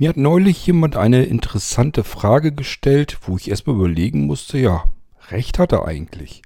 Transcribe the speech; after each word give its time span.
Mir 0.00 0.10
hat 0.10 0.16
neulich 0.16 0.64
jemand 0.64 0.94
eine 0.94 1.24
interessante 1.24 2.04
Frage 2.04 2.52
gestellt, 2.52 3.18
wo 3.22 3.36
ich 3.36 3.50
erstmal 3.50 3.74
überlegen 3.74 4.26
musste, 4.26 4.56
ja, 4.56 4.84
recht 5.30 5.58
hat 5.58 5.72
er 5.72 5.86
eigentlich. 5.86 6.42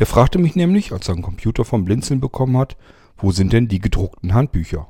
Der 0.00 0.06
fragte 0.06 0.40
mich 0.40 0.56
nämlich, 0.56 0.90
als 0.90 1.06
er 1.06 1.14
einen 1.14 1.22
Computer 1.22 1.64
vom 1.64 1.84
Blinzeln 1.84 2.18
bekommen 2.18 2.56
hat, 2.56 2.76
wo 3.16 3.30
sind 3.30 3.52
denn 3.52 3.68
die 3.68 3.78
gedruckten 3.78 4.34
Handbücher? 4.34 4.88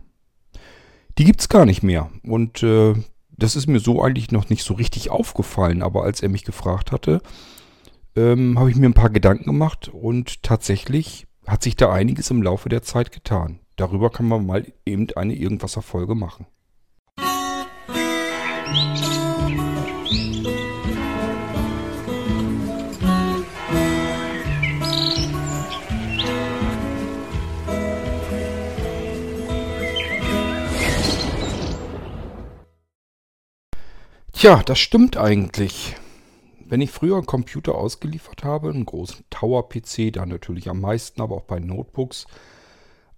Die 1.19 1.25
gibt's 1.25 1.51
gar 1.51 1.67
nicht 1.67 1.83
mehr. 1.83 2.11
Und 2.23 2.63
äh, 2.63 2.95
das 3.37 3.57
ist 3.57 3.67
mir 3.67 3.79
so 3.79 4.03
eigentlich 4.03 4.33
noch 4.33 4.49
nicht 4.49 4.65
so 4.65 4.73
richtig 4.73 5.11
aufgefallen, 5.11 5.83
aber 5.83 6.05
als 6.05 6.23
er 6.23 6.31
mich 6.31 6.47
gefragt 6.47 6.93
hatte, 6.93 7.21
ähm, 8.17 8.59
habe 8.59 8.71
ich 8.71 8.77
mir 8.77 8.87
ein 8.87 8.95
paar 8.95 9.11
Gedanken 9.11 9.45
gemacht 9.45 9.89
und 9.89 10.43
tatsächlich 10.43 11.27
hat 11.47 11.63
sich 11.63 11.77
da 11.77 11.93
einiges 11.93 12.31
im 12.31 12.43
Laufe 12.43 12.71
der 12.71 12.81
Zeit 12.81 13.13
getan. 13.13 13.61
Darüber 13.77 14.09
kann 14.09 14.27
man 14.27 14.47
mal 14.47 14.67
eben 14.87 15.09
eine 15.15 15.35
Irgendwas-Erfolge 15.35 16.15
machen. 16.15 16.47
Tja, 34.39 34.63
das 34.65 34.79
stimmt 34.79 35.17
eigentlich. 35.17 35.97
Wenn 36.65 36.81
ich 36.81 36.93
früher 36.93 37.17
einen 37.17 37.27
Computer 37.27 37.75
ausgeliefert 37.75 38.45
habe, 38.45 38.71
einen 38.71 38.87
großen 38.87 39.25
Tower-PC, 39.31 40.13
da 40.13 40.27
natürlich 40.27 40.69
am 40.69 40.81
meisten, 40.81 41.21
aber 41.21 41.35
auch 41.35 41.43
bei 41.43 41.59
Notebooks, 41.59 42.29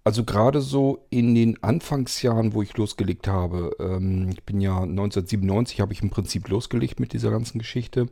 also 0.03 0.23
gerade 0.23 0.61
so 0.61 1.05
in 1.09 1.35
den 1.35 1.61
Anfangsjahren, 1.63 2.53
wo 2.53 2.61
ich 2.61 2.75
losgelegt 2.75 3.27
habe, 3.27 3.75
ähm, 3.79 4.29
ich 4.31 4.43
bin 4.43 4.59
ja 4.59 4.77
1997, 4.81 5.79
habe 5.79 5.93
ich 5.93 6.01
im 6.01 6.09
Prinzip 6.09 6.47
losgelegt 6.49 6.99
mit 6.99 7.13
dieser 7.13 7.29
ganzen 7.31 7.59
Geschichte. 7.59 8.07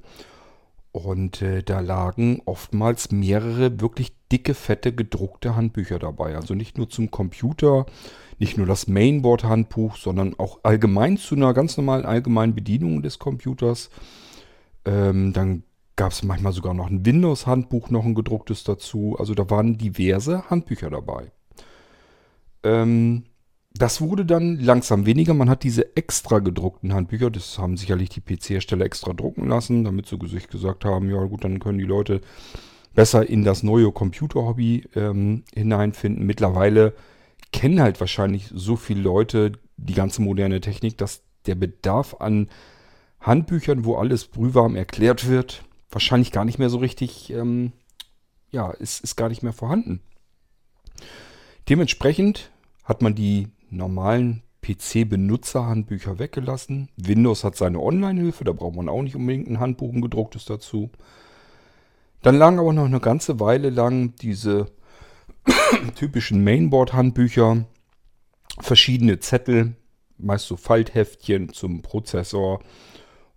Und 0.91 1.41
äh, 1.41 1.63
da 1.63 1.79
lagen 1.79 2.41
oftmals 2.45 3.11
mehrere 3.11 3.79
wirklich 3.79 4.11
dicke, 4.31 4.53
fette, 4.53 4.93
gedruckte 4.93 5.55
Handbücher 5.55 5.99
dabei. 5.99 6.35
Also 6.35 6.55
nicht 6.55 6.77
nur 6.77 6.89
zum 6.89 7.11
Computer, 7.11 7.85
nicht 8.39 8.57
nur 8.57 8.65
das 8.65 8.87
Mainboard-Handbuch, 8.87 9.97
sondern 9.97 10.37
auch 10.39 10.59
allgemein 10.63 11.17
zu 11.17 11.35
einer 11.35 11.53
ganz 11.53 11.77
normalen 11.77 12.05
allgemeinen 12.05 12.55
Bedienung 12.55 13.01
des 13.03 13.19
Computers. 13.19 13.89
Ähm, 14.85 15.33
dann 15.33 15.63
gab 15.95 16.11
es 16.11 16.23
manchmal 16.23 16.53
sogar 16.53 16.73
noch 16.73 16.89
ein 16.89 17.05
Windows-Handbuch, 17.05 17.89
noch 17.89 18.05
ein 18.05 18.15
gedrucktes 18.15 18.63
dazu. 18.63 19.15
Also 19.19 19.35
da 19.35 19.49
waren 19.49 19.77
diverse 19.77 20.49
Handbücher 20.49 20.89
dabei. 20.89 21.31
Ähm, 22.63 23.23
das 23.73 24.01
wurde 24.01 24.25
dann 24.25 24.57
langsam 24.57 25.05
weniger. 25.05 25.33
Man 25.33 25.49
hat 25.49 25.63
diese 25.63 25.95
extra 25.95 26.39
gedruckten 26.39 26.93
Handbücher, 26.93 27.29
das 27.29 27.57
haben 27.59 27.77
sicherlich 27.77 28.09
die 28.09 28.21
PC-Hersteller 28.21 28.85
extra 28.85 29.13
drucken 29.13 29.47
lassen, 29.47 29.83
damit 29.83 30.07
sie 30.07 30.17
sich 30.25 30.47
gesagt 30.47 30.85
haben, 30.85 31.09
ja 31.09 31.23
gut, 31.25 31.43
dann 31.43 31.59
können 31.59 31.77
die 31.77 31.85
Leute 31.85 32.21
besser 32.93 33.29
in 33.29 33.43
das 33.43 33.63
neue 33.63 33.91
Computer-Hobby 33.91 34.87
ähm, 34.95 35.43
hineinfinden. 35.53 36.25
Mittlerweile 36.25 36.93
kennen 37.51 37.81
halt 37.81 37.99
wahrscheinlich 37.99 38.49
so 38.53 38.75
viele 38.75 39.01
Leute 39.01 39.53
die 39.77 39.93
ganze 39.93 40.21
moderne 40.21 40.61
Technik, 40.61 40.97
dass 40.97 41.23
der 41.45 41.55
Bedarf 41.55 42.15
an 42.19 42.49
Handbüchern, 43.21 43.85
wo 43.85 43.95
alles 43.95 44.25
brühwarm 44.25 44.75
erklärt 44.75 45.27
wird, 45.29 45.63
wahrscheinlich 45.89 46.31
gar 46.31 46.45
nicht 46.45 46.59
mehr 46.59 46.69
so 46.69 46.77
richtig, 46.77 47.31
ähm, 47.31 47.71
ja, 48.51 48.71
ist, 48.71 49.03
ist 49.03 49.15
gar 49.15 49.29
nicht 49.29 49.43
mehr 49.43 49.53
vorhanden. 49.53 50.01
Dementsprechend 51.69 52.49
hat 52.83 53.03
man 53.03 53.13
die 53.13 53.47
normalen 53.69 54.41
PC-Benutzerhandbücher 54.61 56.17
weggelassen. 56.17 56.89
Windows 56.97 57.43
hat 57.43 57.55
seine 57.55 57.79
Online-Hilfe, 57.79 58.43
da 58.43 58.51
braucht 58.51 58.75
man 58.75 58.89
auch 58.89 59.03
nicht 59.03 59.15
unbedingt 59.15 59.47
ein 59.47 59.59
Handbuch, 59.59 59.93
ein 59.93 60.01
gedrucktes 60.01 60.45
dazu. 60.45 60.89
Dann 62.23 62.37
lagen 62.37 62.59
aber 62.59 62.73
noch 62.73 62.85
eine 62.85 62.99
ganze 62.99 63.39
Weile 63.39 63.69
lang 63.69 64.15
diese 64.15 64.71
typischen 65.95 66.43
Mainboard-Handbücher, 66.43 67.65
verschiedene 68.59 69.19
Zettel, 69.19 69.75
meist 70.17 70.47
so 70.47 70.57
Faltheftchen 70.57 71.53
zum 71.53 71.81
Prozessor 71.81 72.61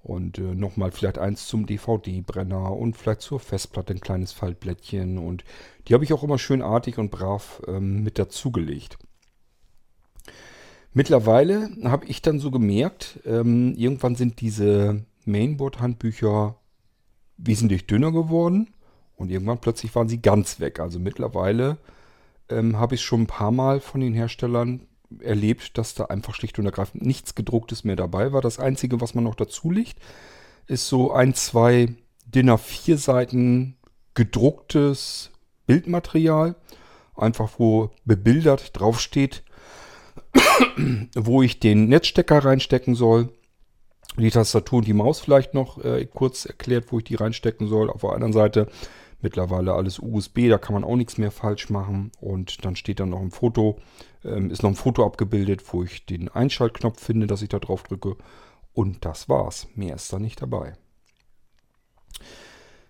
und 0.03 0.39
äh, 0.39 0.55
nochmal 0.55 0.91
vielleicht 0.91 1.19
eins 1.19 1.47
zum 1.47 1.67
DVD-Brenner 1.67 2.73
und 2.73 2.97
vielleicht 2.97 3.21
zur 3.21 3.41
Festplatte 3.41 3.95
ein 3.95 4.01
kleines 4.01 4.33
Faltblättchen 4.33 5.19
und 5.19 5.45
die 5.87 5.95
habe 5.95 6.05
ich 6.05 6.13
auch 6.13 6.23
immer 6.23 6.39
schön 6.39 6.63
artig 6.63 6.99
und 6.99 7.11
brav 7.11 7.63
ähm, 7.67 8.03
mit 8.03 8.19
dazugelegt. 8.19 8.99
Mittlerweile 10.93 11.71
habe 11.85 12.07
ich 12.07 12.21
dann 12.21 12.39
so 12.39 12.51
gemerkt, 12.51 13.21
ähm, 13.25 13.75
irgendwann 13.77 14.15
sind 14.15 14.41
diese 14.41 15.05
Mainboard-Handbücher 15.25 16.57
wesentlich 17.39 17.87
dünner 17.87 18.13
geworden 18.13 18.75
und 19.17 19.31
irgendwann 19.31 19.61
plötzlich 19.61 19.95
waren 19.95 20.09
sie 20.09 20.21
ganz 20.21 20.61
weg. 20.61 20.81
Also 20.81 20.99
mittlerweile 20.99 21.79
ähm, 22.49 22.77
habe 22.77 22.97
ich 22.97 23.03
schon 23.03 23.23
ein 23.23 23.27
paar 23.27 23.53
Mal 23.53 23.81
von 23.81 24.01
den 24.01 24.13
Herstellern 24.13 24.87
erlebt, 25.21 25.79
dass 25.79 25.95
da 25.95 26.07
einfach 26.07 26.35
schlicht 26.35 26.59
und 26.59 26.67
ergreifend 26.67 27.05
nichts 27.05 27.35
gedrucktes 27.35 27.85
mehr 27.85 27.97
dabei 27.97 28.33
war. 28.33 28.41
Das 28.41 28.59
Einzige, 28.59 29.01
was 29.01 29.15
man 29.15 29.25
noch 29.25 29.35
dazu 29.35 29.71
legt, 29.71 29.99
ist 30.67 30.89
so 30.89 31.13
ein, 31.13 31.35
zwei 31.35 31.95
Dinner 32.27 32.59
vier 32.59 32.99
Seiten 32.99 33.77
gedrucktes 34.15 35.31
Bildmaterial. 35.67 36.57
Einfach 37.15 37.51
wo 37.59 37.91
bebildert 38.05 38.79
draufsteht, 38.79 39.43
wo 41.15 41.43
ich 41.43 41.61
den 41.61 41.89
Netzstecker 41.89 42.45
reinstecken 42.45 42.95
soll. 42.95 43.29
Die 44.19 44.31
Tastatur 44.31 44.79
und 44.79 44.87
die 44.87 44.93
Maus 44.93 45.21
vielleicht 45.21 45.55
noch 45.55 45.83
äh, 45.83 46.07
kurz 46.07 46.45
erklärt, 46.45 46.87
wo 46.91 46.99
ich 46.99 47.05
die 47.05 47.15
reinstecken 47.15 47.67
soll. 47.67 47.89
Auf 47.89 48.03
der 48.03 48.11
anderen 48.11 48.33
Seite 48.33 48.69
mittlerweile 49.23 49.75
alles 49.75 49.99
USB, 49.99 50.49
da 50.49 50.59
kann 50.59 50.75
man 50.75 50.85
auch 50.85 50.97
nichts 50.97 51.19
mehr 51.19 51.31
falsch 51.31 51.71
machen. 51.71 52.13
Und 52.21 52.65
dann 52.65 52.77
steht 52.77 53.01
dann 53.01 53.11
noch 53.11 53.21
ein 53.21 53.31
Foto, 53.31 53.79
ähm, 54.25 54.51
ist 54.51 54.63
noch 54.63 54.71
ein 54.71 54.77
Foto 54.77 55.05
abgebildet, 55.05 55.63
wo 55.73 55.83
ich 55.83 56.07
den 56.07 56.29
Einschaltknopf 56.29 57.03
finde, 57.03 57.27
dass 57.27 57.43
ich 57.43 57.49
da 57.49 57.59
drauf 57.59 57.83
drücke. 57.83 58.17
Und 58.73 59.05
das 59.05 59.29
war's. 59.29 59.69
Mehr 59.75 59.95
ist 59.95 60.13
da 60.13 60.19
nicht 60.19 60.41
dabei. 60.41 60.75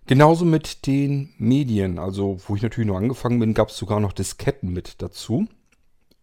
Genauso 0.07 0.45
mit 0.45 0.87
den 0.87 1.33
Medien. 1.39 1.99
Also, 1.99 2.39
wo 2.47 2.57
ich 2.57 2.63
natürlich 2.63 2.89
noch 2.89 2.97
angefangen 2.97 3.39
bin, 3.39 3.55
gab 3.55 3.69
es 3.69 3.77
sogar 3.77 4.01
noch 4.01 4.13
Disketten 4.13 4.73
mit 4.73 5.01
dazu. 5.01 5.47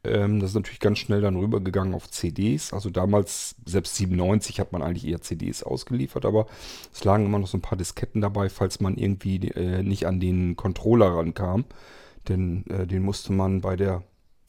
Ähm, 0.04 0.40
das 0.40 0.52
ist 0.52 0.56
natürlich 0.56 0.80
ganz 0.80 1.00
schnell 1.00 1.22
dann 1.22 1.36
rübergegangen 1.36 1.94
auf 1.94 2.10
CDs. 2.10 2.74
Also 2.74 2.90
damals, 2.90 3.56
selbst 3.66 3.96
97 3.96 4.60
hat 4.60 4.72
man 4.72 4.82
eigentlich 4.82 5.08
eher 5.08 5.22
CDs 5.22 5.64
ausgeliefert, 5.64 6.26
aber 6.26 6.48
es 6.94 7.04
lagen 7.04 7.26
immer 7.26 7.40
noch 7.40 7.48
so 7.48 7.58
ein 7.58 7.62
paar 7.62 7.78
Disketten 7.78 8.22
dabei, 8.22 8.50
falls 8.50 8.80
man 8.80 8.96
irgendwie 8.96 9.50
äh, 9.50 9.84
nicht 9.84 10.08
an 10.08 10.20
den 10.20 10.56
Controller 10.56 11.16
rankam. 11.16 11.66
Denn 12.28 12.66
äh, 12.68 12.88
den 12.88 13.04
musste 13.04 13.34
man 13.34 13.62
bei 13.62 13.76
der 13.76 14.04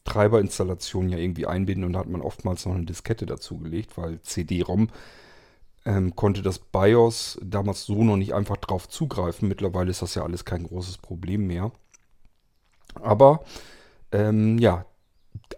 Treiberinstallation 0.05 1.09
ja 1.09 1.19
irgendwie 1.19 1.47
einbinden 1.47 1.85
und 1.85 1.93
da 1.93 2.01
hat 2.01 2.09
man 2.09 2.23
oftmals 2.23 2.67
noch 2.67 2.75
eine 2.75 2.87
Diskette 2.87 3.27
dazugelegt, 3.27 3.97
weil 3.99 4.21
CD-ROM 4.23 4.89
ähm, 5.85 6.15
konnte 6.17 6.43
das 6.43 6.59
BIOS 6.59 7.39
damals 7.43 7.85
so 7.85 8.03
noch 8.05 8.17
nicht 8.17 8.35
einfach 8.35 8.57
drauf 8.57 8.89
zugreifen. 8.89 9.49
Mittlerweile 9.49 9.91
ist 9.91 10.03
das 10.03 10.15
ja 10.15 10.23
alles 10.23 10.45
kein 10.45 10.65
großes 10.65 10.99
Problem 10.99 11.47
mehr. 11.47 11.73
Aber 12.95 13.45
ähm, 14.13 14.59
ja, 14.59 14.85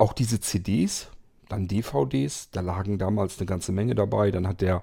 auch 0.00 0.12
diese 0.12 0.40
CDs, 0.40 1.08
dann 1.48 1.68
DVDs, 1.68 2.50
da 2.50 2.60
lagen 2.60 2.98
damals 2.98 3.38
eine 3.38 3.46
ganze 3.46 3.72
Menge 3.72 3.94
dabei. 3.94 4.30
Dann 4.30 4.48
hat 4.48 4.62
der 4.62 4.82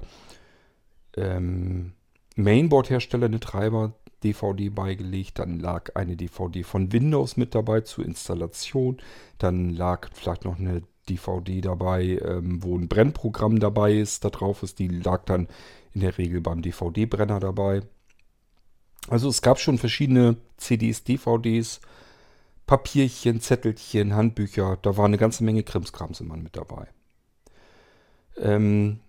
ähm, 1.17 1.93
Mainboard-Hersteller 2.35 3.25
eine 3.25 3.39
Treiber-DVD 3.39 4.69
beigelegt. 4.69 5.39
Dann 5.39 5.59
lag 5.59 5.95
eine 5.95 6.15
DVD 6.15 6.63
von 6.63 6.91
Windows 6.91 7.37
mit 7.37 7.55
dabei 7.55 7.81
zur 7.81 8.05
Installation. 8.05 8.97
Dann 9.39 9.71
lag 9.71 10.09
vielleicht 10.13 10.45
noch 10.45 10.59
eine 10.59 10.83
DVD 11.09 11.61
dabei, 11.61 12.19
ähm, 12.23 12.61
wo 12.63 12.77
ein 12.77 12.87
Brennprogramm 12.87 13.59
dabei 13.59 13.93
ist, 13.93 14.23
da 14.23 14.29
drauf 14.29 14.61
ist. 14.61 14.77
Die 14.77 14.89
lag 14.89 15.25
dann 15.25 15.47
in 15.93 16.01
der 16.01 16.17
Regel 16.17 16.39
beim 16.39 16.61
DVD-Brenner 16.61 17.39
dabei. 17.39 17.81
Also 19.07 19.27
es 19.27 19.41
gab 19.41 19.59
schon 19.59 19.79
verschiedene 19.79 20.37
CDs, 20.57 21.03
DVDs, 21.03 21.81
Papierchen, 22.69 23.41
Zettelchen, 23.41 24.13
Handbücher. 24.13 24.77
Da 24.83 24.95
war 24.95 25.05
eine 25.05 25.17
ganze 25.17 25.43
Menge 25.43 25.63
Krimskrams 25.63 26.21
immer 26.21 26.37
mit 26.37 26.55
dabei. 26.55 26.85
Ähm, 28.37 28.99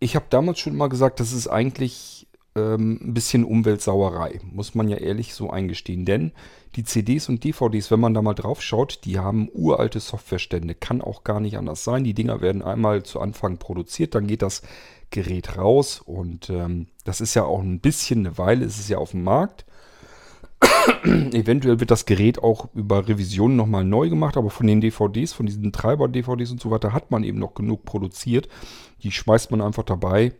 ich 0.00 0.16
habe 0.16 0.26
damals 0.30 0.58
schon 0.58 0.76
mal 0.76 0.88
gesagt, 0.88 1.20
das 1.20 1.32
ist 1.32 1.46
eigentlich 1.46 2.26
ähm, 2.56 2.98
ein 3.00 3.14
bisschen 3.14 3.44
Umweltsauerei. 3.44 4.40
Muss 4.42 4.74
man 4.74 4.88
ja 4.88 4.96
ehrlich 4.96 5.32
so 5.32 5.48
eingestehen. 5.48 6.06
Denn 6.06 6.32
die 6.74 6.82
CDs 6.82 7.28
und 7.28 7.44
DVDs, 7.44 7.92
wenn 7.92 8.00
man 8.00 8.14
da 8.14 8.20
mal 8.20 8.34
drauf 8.34 8.60
schaut, 8.62 9.04
die 9.04 9.20
haben 9.20 9.48
uralte 9.52 10.00
Softwarestände. 10.00 10.74
Kann 10.74 11.00
auch 11.00 11.22
gar 11.22 11.38
nicht 11.38 11.56
anders 11.56 11.84
sein. 11.84 12.02
Die 12.02 12.14
Dinger 12.14 12.40
werden 12.40 12.62
einmal 12.62 13.04
zu 13.04 13.20
Anfang 13.20 13.58
produziert, 13.58 14.16
dann 14.16 14.26
geht 14.26 14.42
das 14.42 14.62
Gerät 15.10 15.56
raus. 15.56 16.02
Und 16.04 16.50
ähm, 16.50 16.88
das 17.04 17.20
ist 17.20 17.34
ja 17.34 17.44
auch 17.44 17.60
ein 17.60 17.78
bisschen 17.78 18.26
eine 18.26 18.38
Weile, 18.38 18.64
ist 18.64 18.80
es 18.80 18.88
ja 18.88 18.98
auf 18.98 19.12
dem 19.12 19.22
Markt. 19.22 19.66
Eventuell 21.04 21.80
wird 21.80 21.90
das 21.90 22.06
Gerät 22.06 22.42
auch 22.42 22.68
über 22.74 23.06
Revisionen 23.08 23.56
nochmal 23.56 23.84
neu 23.84 24.08
gemacht, 24.08 24.36
aber 24.36 24.50
von 24.50 24.66
den 24.66 24.80
DVDs, 24.80 25.32
von 25.32 25.46
diesen 25.46 25.72
Treiber-DVDs 25.72 26.50
und 26.50 26.60
so 26.60 26.70
weiter, 26.70 26.92
hat 26.92 27.10
man 27.10 27.24
eben 27.24 27.38
noch 27.38 27.54
genug 27.54 27.84
produziert. 27.84 28.48
Die 29.02 29.12
schmeißt 29.12 29.50
man 29.50 29.60
einfach 29.60 29.84
dabei 29.84 30.32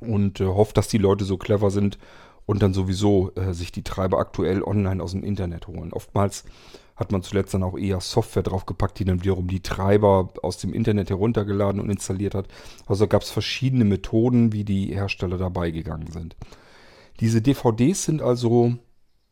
und 0.00 0.40
äh, 0.40 0.46
hofft, 0.46 0.76
dass 0.76 0.88
die 0.88 0.98
Leute 0.98 1.24
so 1.24 1.36
clever 1.36 1.70
sind 1.70 1.98
und 2.46 2.62
dann 2.62 2.72
sowieso 2.72 3.32
äh, 3.34 3.52
sich 3.52 3.72
die 3.72 3.82
Treiber 3.82 4.18
aktuell 4.18 4.62
online 4.62 5.02
aus 5.02 5.12
dem 5.12 5.24
Internet 5.24 5.66
holen. 5.66 5.92
Oftmals 5.92 6.44
hat 6.96 7.12
man 7.12 7.22
zuletzt 7.22 7.54
dann 7.54 7.62
auch 7.62 7.78
eher 7.78 8.00
Software 8.00 8.42
draufgepackt, 8.42 8.98
die 8.98 9.04
dann 9.04 9.22
wiederum 9.22 9.46
die 9.46 9.60
Treiber 9.60 10.30
aus 10.42 10.58
dem 10.58 10.72
Internet 10.72 11.10
heruntergeladen 11.10 11.80
und 11.80 11.90
installiert 11.90 12.34
hat. 12.34 12.48
Also 12.86 13.06
gab 13.06 13.22
es 13.22 13.30
verschiedene 13.30 13.84
Methoden, 13.84 14.52
wie 14.52 14.64
die 14.64 14.86
Hersteller 14.94 15.38
dabei 15.38 15.70
gegangen 15.70 16.10
sind. 16.10 16.36
Diese 17.20 17.40
DVDs 17.40 18.04
sind 18.04 18.22
also 18.22 18.74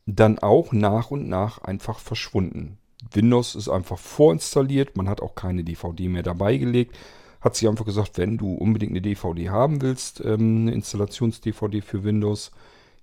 dann 0.06 0.38
auch 0.38 0.73
nach 0.73 1.11
und 1.11 1.29
nach 1.29 1.58
einfach 1.58 1.99
verschwunden. 1.99 2.79
Windows 3.12 3.55
ist 3.55 3.69
einfach 3.69 3.99
vorinstalliert, 3.99 4.97
man 4.97 5.08
hat 5.08 5.20
auch 5.20 5.35
keine 5.35 5.64
DVD 5.64 6.08
mehr 6.08 6.23
dabei 6.23 6.56
gelegt. 6.56 6.97
Hat 7.41 7.55
sich 7.55 7.69
einfach 7.69 7.85
gesagt, 7.85 8.19
wenn 8.19 8.38
du 8.38 8.55
unbedingt 8.55 8.93
eine 8.93 9.03
DVD 9.03 9.50
haben 9.50 9.82
willst, 9.82 10.20
ähm, 10.25 10.62
eine 10.62 10.73
Installations-DVD 10.73 11.82
für 11.82 12.03
Windows, 12.03 12.50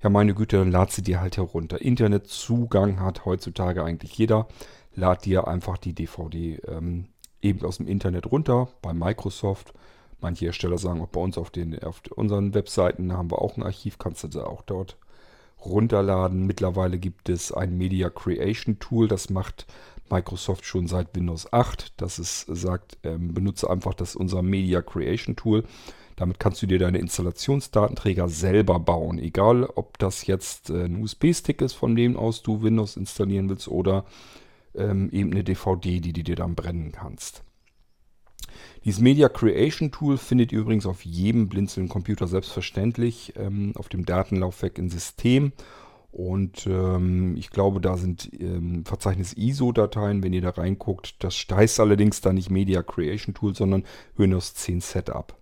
ja 0.01 0.09
meine 0.09 0.33
Güte, 0.33 0.57
dann 0.57 0.71
lad 0.71 0.91
sie 0.91 1.03
dir 1.03 1.21
halt 1.21 1.37
herunter. 1.37 1.81
Internetzugang 1.81 2.99
hat 2.99 3.25
heutzutage 3.25 3.83
eigentlich 3.83 4.17
jeder. 4.17 4.47
Lad 4.95 5.25
dir 5.25 5.47
einfach 5.47 5.77
die 5.77 5.93
DVD 5.93 6.59
ähm, 6.67 7.07
eben 7.41 7.65
aus 7.65 7.77
dem 7.77 7.87
Internet 7.87 8.31
runter, 8.31 8.69
bei 8.81 8.93
Microsoft. 8.93 9.73
Manche 10.19 10.45
Hersteller 10.45 10.77
sagen 10.77 11.01
auch 11.01 11.07
bei 11.07 11.21
uns 11.21 11.37
auf, 11.37 11.49
den, 11.49 11.81
auf 11.83 12.01
unseren 12.15 12.53
Webseiten 12.53 13.13
haben 13.13 13.31
wir 13.31 13.41
auch 13.41 13.57
ein 13.57 13.63
Archiv, 13.63 13.97
kannst 13.97 14.23
du 14.23 14.27
da 14.29 14.45
auch 14.45 14.61
dort 14.61 14.97
runterladen. 15.65 16.45
Mittlerweile 16.45 16.97
gibt 16.97 17.29
es 17.29 17.51
ein 17.51 17.77
Media 17.77 18.09
Creation 18.09 18.79
Tool, 18.79 19.07
das 19.07 19.29
macht 19.29 19.65
Microsoft 20.09 20.65
schon 20.65 20.87
seit 20.87 21.15
Windows 21.15 21.51
8. 21.51 21.93
Das 21.97 22.19
ist, 22.19 22.45
sagt, 22.47 22.97
ähm, 23.03 23.33
benutze 23.33 23.69
einfach 23.69 23.93
das 23.93 24.15
unser 24.15 24.41
Media 24.41 24.81
Creation 24.81 25.35
Tool. 25.35 25.63
Damit 26.15 26.39
kannst 26.39 26.61
du 26.61 26.67
dir 26.67 26.77
deine 26.77 26.99
Installationsdatenträger 26.99 28.29
selber 28.29 28.79
bauen. 28.79 29.17
Egal, 29.17 29.63
ob 29.63 29.97
das 29.97 30.27
jetzt 30.27 30.69
äh, 30.69 30.85
ein 30.85 31.01
USB-Stick 31.01 31.61
ist, 31.61 31.73
von 31.73 31.95
dem 31.95 32.17
aus 32.17 32.43
du 32.43 32.61
Windows 32.61 32.97
installieren 32.97 33.49
willst, 33.49 33.67
oder 33.67 34.05
ähm, 34.75 35.09
eben 35.11 35.31
eine 35.31 35.43
DVD, 35.43 35.99
die 35.99 36.13
du 36.13 36.23
dir 36.23 36.35
dann 36.35 36.55
brennen 36.55 36.91
kannst. 36.91 37.43
Dieses 38.85 38.99
Media 38.99 39.29
Creation 39.29 39.91
Tool 39.91 40.17
findet 40.17 40.51
ihr 40.51 40.59
übrigens 40.59 40.85
auf 40.85 41.05
jedem 41.05 41.49
blinzelnden 41.49 41.89
Computer 41.89 42.27
selbstverständlich 42.27 43.33
ähm, 43.37 43.73
auf 43.75 43.89
dem 43.89 44.05
Datenlaufwerk 44.05 44.77
im 44.77 44.89
System. 44.89 45.53
Und 46.11 46.67
ähm, 46.67 47.35
ich 47.37 47.49
glaube, 47.49 47.81
da 47.81 47.97
sind 47.97 48.29
ähm, 48.39 48.85
Verzeichnis 48.85 49.33
ISO-Dateien, 49.33 50.21
wenn 50.21 50.31
ihr 50.31 50.41
da 50.41 50.51
reinguckt. 50.51 51.23
Das 51.23 51.45
heißt 51.51 51.79
allerdings 51.79 52.21
da 52.21 52.33
nicht 52.33 52.51
Media 52.51 52.83
Creation 52.83 53.33
Tool, 53.33 53.55
sondern 53.55 53.83
Windows 54.15 54.53
10 54.53 54.81
Setup. 54.81 55.35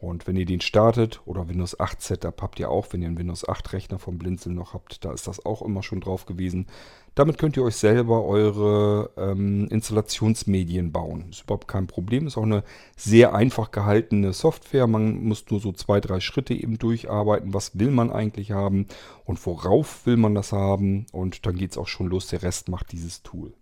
Und 0.00 0.26
wenn 0.26 0.36
ihr 0.36 0.46
den 0.46 0.62
startet 0.62 1.20
oder 1.26 1.48
Windows 1.48 1.78
8 1.78 2.00
Setup 2.00 2.40
habt 2.40 2.58
ihr 2.58 2.70
auch, 2.70 2.86
wenn 2.90 3.02
ihr 3.02 3.08
einen 3.08 3.18
Windows 3.18 3.46
8 3.46 3.74
Rechner 3.74 3.98
vom 3.98 4.16
Blinzeln 4.16 4.54
noch 4.54 4.72
habt, 4.72 5.04
da 5.04 5.12
ist 5.12 5.28
das 5.28 5.44
auch 5.44 5.60
immer 5.60 5.82
schon 5.82 6.00
drauf 6.00 6.24
gewesen. 6.24 6.66
Damit 7.14 7.38
könnt 7.38 7.56
ihr 7.56 7.64
euch 7.64 7.76
selber 7.76 8.24
eure 8.24 9.10
ähm, 9.16 9.66
Installationsmedien 9.68 10.92
bauen. 10.92 11.26
Ist 11.30 11.42
überhaupt 11.42 11.68
kein 11.68 11.86
Problem, 11.86 12.26
ist 12.26 12.36
auch 12.36 12.44
eine 12.44 12.62
sehr 12.96 13.34
einfach 13.34 13.70
gehaltene 13.72 14.32
Software. 14.32 14.86
Man 14.86 15.24
muss 15.24 15.44
nur 15.50 15.60
so 15.60 15.72
zwei, 15.72 16.00
drei 16.00 16.20
Schritte 16.20 16.54
eben 16.54 16.78
durcharbeiten. 16.78 17.52
Was 17.52 17.78
will 17.78 17.90
man 17.90 18.12
eigentlich 18.12 18.52
haben 18.52 18.86
und 19.24 19.44
worauf 19.44 20.06
will 20.06 20.16
man 20.16 20.34
das 20.34 20.52
haben? 20.52 21.06
Und 21.12 21.46
dann 21.46 21.56
geht 21.56 21.72
es 21.72 21.78
auch 21.78 21.88
schon 21.88 22.06
los. 22.06 22.28
Der 22.28 22.42
Rest 22.42 22.68
macht 22.68 22.92
dieses 22.92 23.22
Tool. 23.22 23.52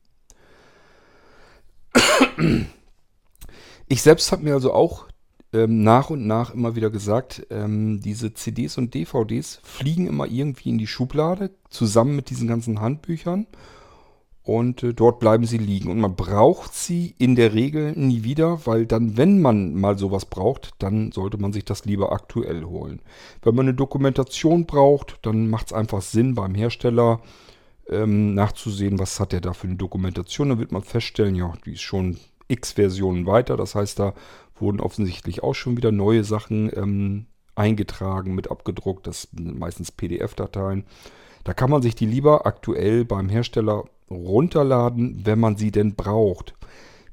Ich 3.88 4.02
selbst 4.02 4.30
habe 4.30 4.44
mir 4.44 4.54
also 4.54 4.72
auch 4.72 5.06
ähm, 5.52 5.82
nach 5.82 6.10
und 6.10 6.26
nach 6.26 6.52
immer 6.52 6.76
wieder 6.76 6.90
gesagt, 6.90 7.46
ähm, 7.50 8.00
diese 8.02 8.34
CDs 8.34 8.76
und 8.78 8.94
DVDs 8.94 9.60
fliegen 9.62 10.06
immer 10.06 10.26
irgendwie 10.26 10.70
in 10.70 10.78
die 10.78 10.86
Schublade, 10.86 11.50
zusammen 11.70 12.16
mit 12.16 12.30
diesen 12.30 12.48
ganzen 12.48 12.80
Handbüchern. 12.80 13.46
Und 14.42 14.82
äh, 14.82 14.94
dort 14.94 15.20
bleiben 15.20 15.44
sie 15.44 15.58
liegen. 15.58 15.90
Und 15.90 16.00
man 16.00 16.16
braucht 16.16 16.72
sie 16.72 17.14
in 17.18 17.34
der 17.34 17.52
Regel 17.52 17.92
nie 17.92 18.24
wieder, 18.24 18.66
weil 18.66 18.86
dann, 18.86 19.18
wenn 19.18 19.42
man 19.42 19.74
mal 19.74 19.98
sowas 19.98 20.24
braucht, 20.24 20.70
dann 20.78 21.12
sollte 21.12 21.36
man 21.36 21.52
sich 21.52 21.66
das 21.66 21.84
lieber 21.84 22.12
aktuell 22.12 22.64
holen. 22.64 23.02
Wenn 23.42 23.54
man 23.54 23.66
eine 23.66 23.74
Dokumentation 23.74 24.64
braucht, 24.64 25.18
dann 25.22 25.50
macht 25.50 25.66
es 25.66 25.72
einfach 25.74 26.00
Sinn 26.00 26.34
beim 26.34 26.54
Hersteller 26.54 27.20
ähm, 27.90 28.34
nachzusehen, 28.34 28.98
was 28.98 29.20
hat 29.20 29.34
er 29.34 29.42
da 29.42 29.52
für 29.52 29.66
eine 29.66 29.76
Dokumentation. 29.76 30.48
Dann 30.48 30.58
wird 30.58 30.72
man 30.72 30.82
feststellen, 30.82 31.34
ja, 31.34 31.52
die 31.66 31.72
ist 31.72 31.82
schon 31.82 32.16
x 32.48 32.72
Versionen 32.72 33.26
weiter. 33.26 33.56
Das 33.58 33.74
heißt, 33.74 33.98
da 33.98 34.14
wurden 34.60 34.80
offensichtlich 34.80 35.42
auch 35.42 35.54
schon 35.54 35.76
wieder 35.76 35.92
neue 35.92 36.24
Sachen 36.24 36.70
ähm, 36.74 37.26
eingetragen, 37.54 38.34
mit 38.34 38.50
abgedruckt. 38.50 39.06
Das 39.06 39.28
sind 39.32 39.58
meistens 39.58 39.92
PDF-Dateien. 39.92 40.84
Da 41.44 41.54
kann 41.54 41.70
man 41.70 41.82
sich 41.82 41.94
die 41.94 42.06
lieber 42.06 42.46
aktuell 42.46 43.04
beim 43.04 43.28
Hersteller 43.28 43.84
runterladen, 44.10 45.22
wenn 45.24 45.40
man 45.40 45.56
sie 45.56 45.70
denn 45.70 45.94
braucht. 45.94 46.54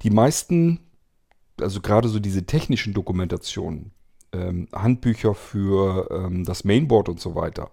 Die 0.02 0.10
meisten, 0.10 0.80
also 1.60 1.82
gerade 1.82 2.08
so 2.08 2.20
diese 2.20 2.46
technischen 2.46 2.94
Dokumentationen, 2.94 3.92
ähm, 4.34 4.68
Handbücher 4.74 5.34
für 5.34 6.10
ähm, 6.12 6.46
das 6.46 6.64
Mainboard 6.64 7.10
und 7.10 7.20
so 7.20 7.36
weiter, 7.36 7.72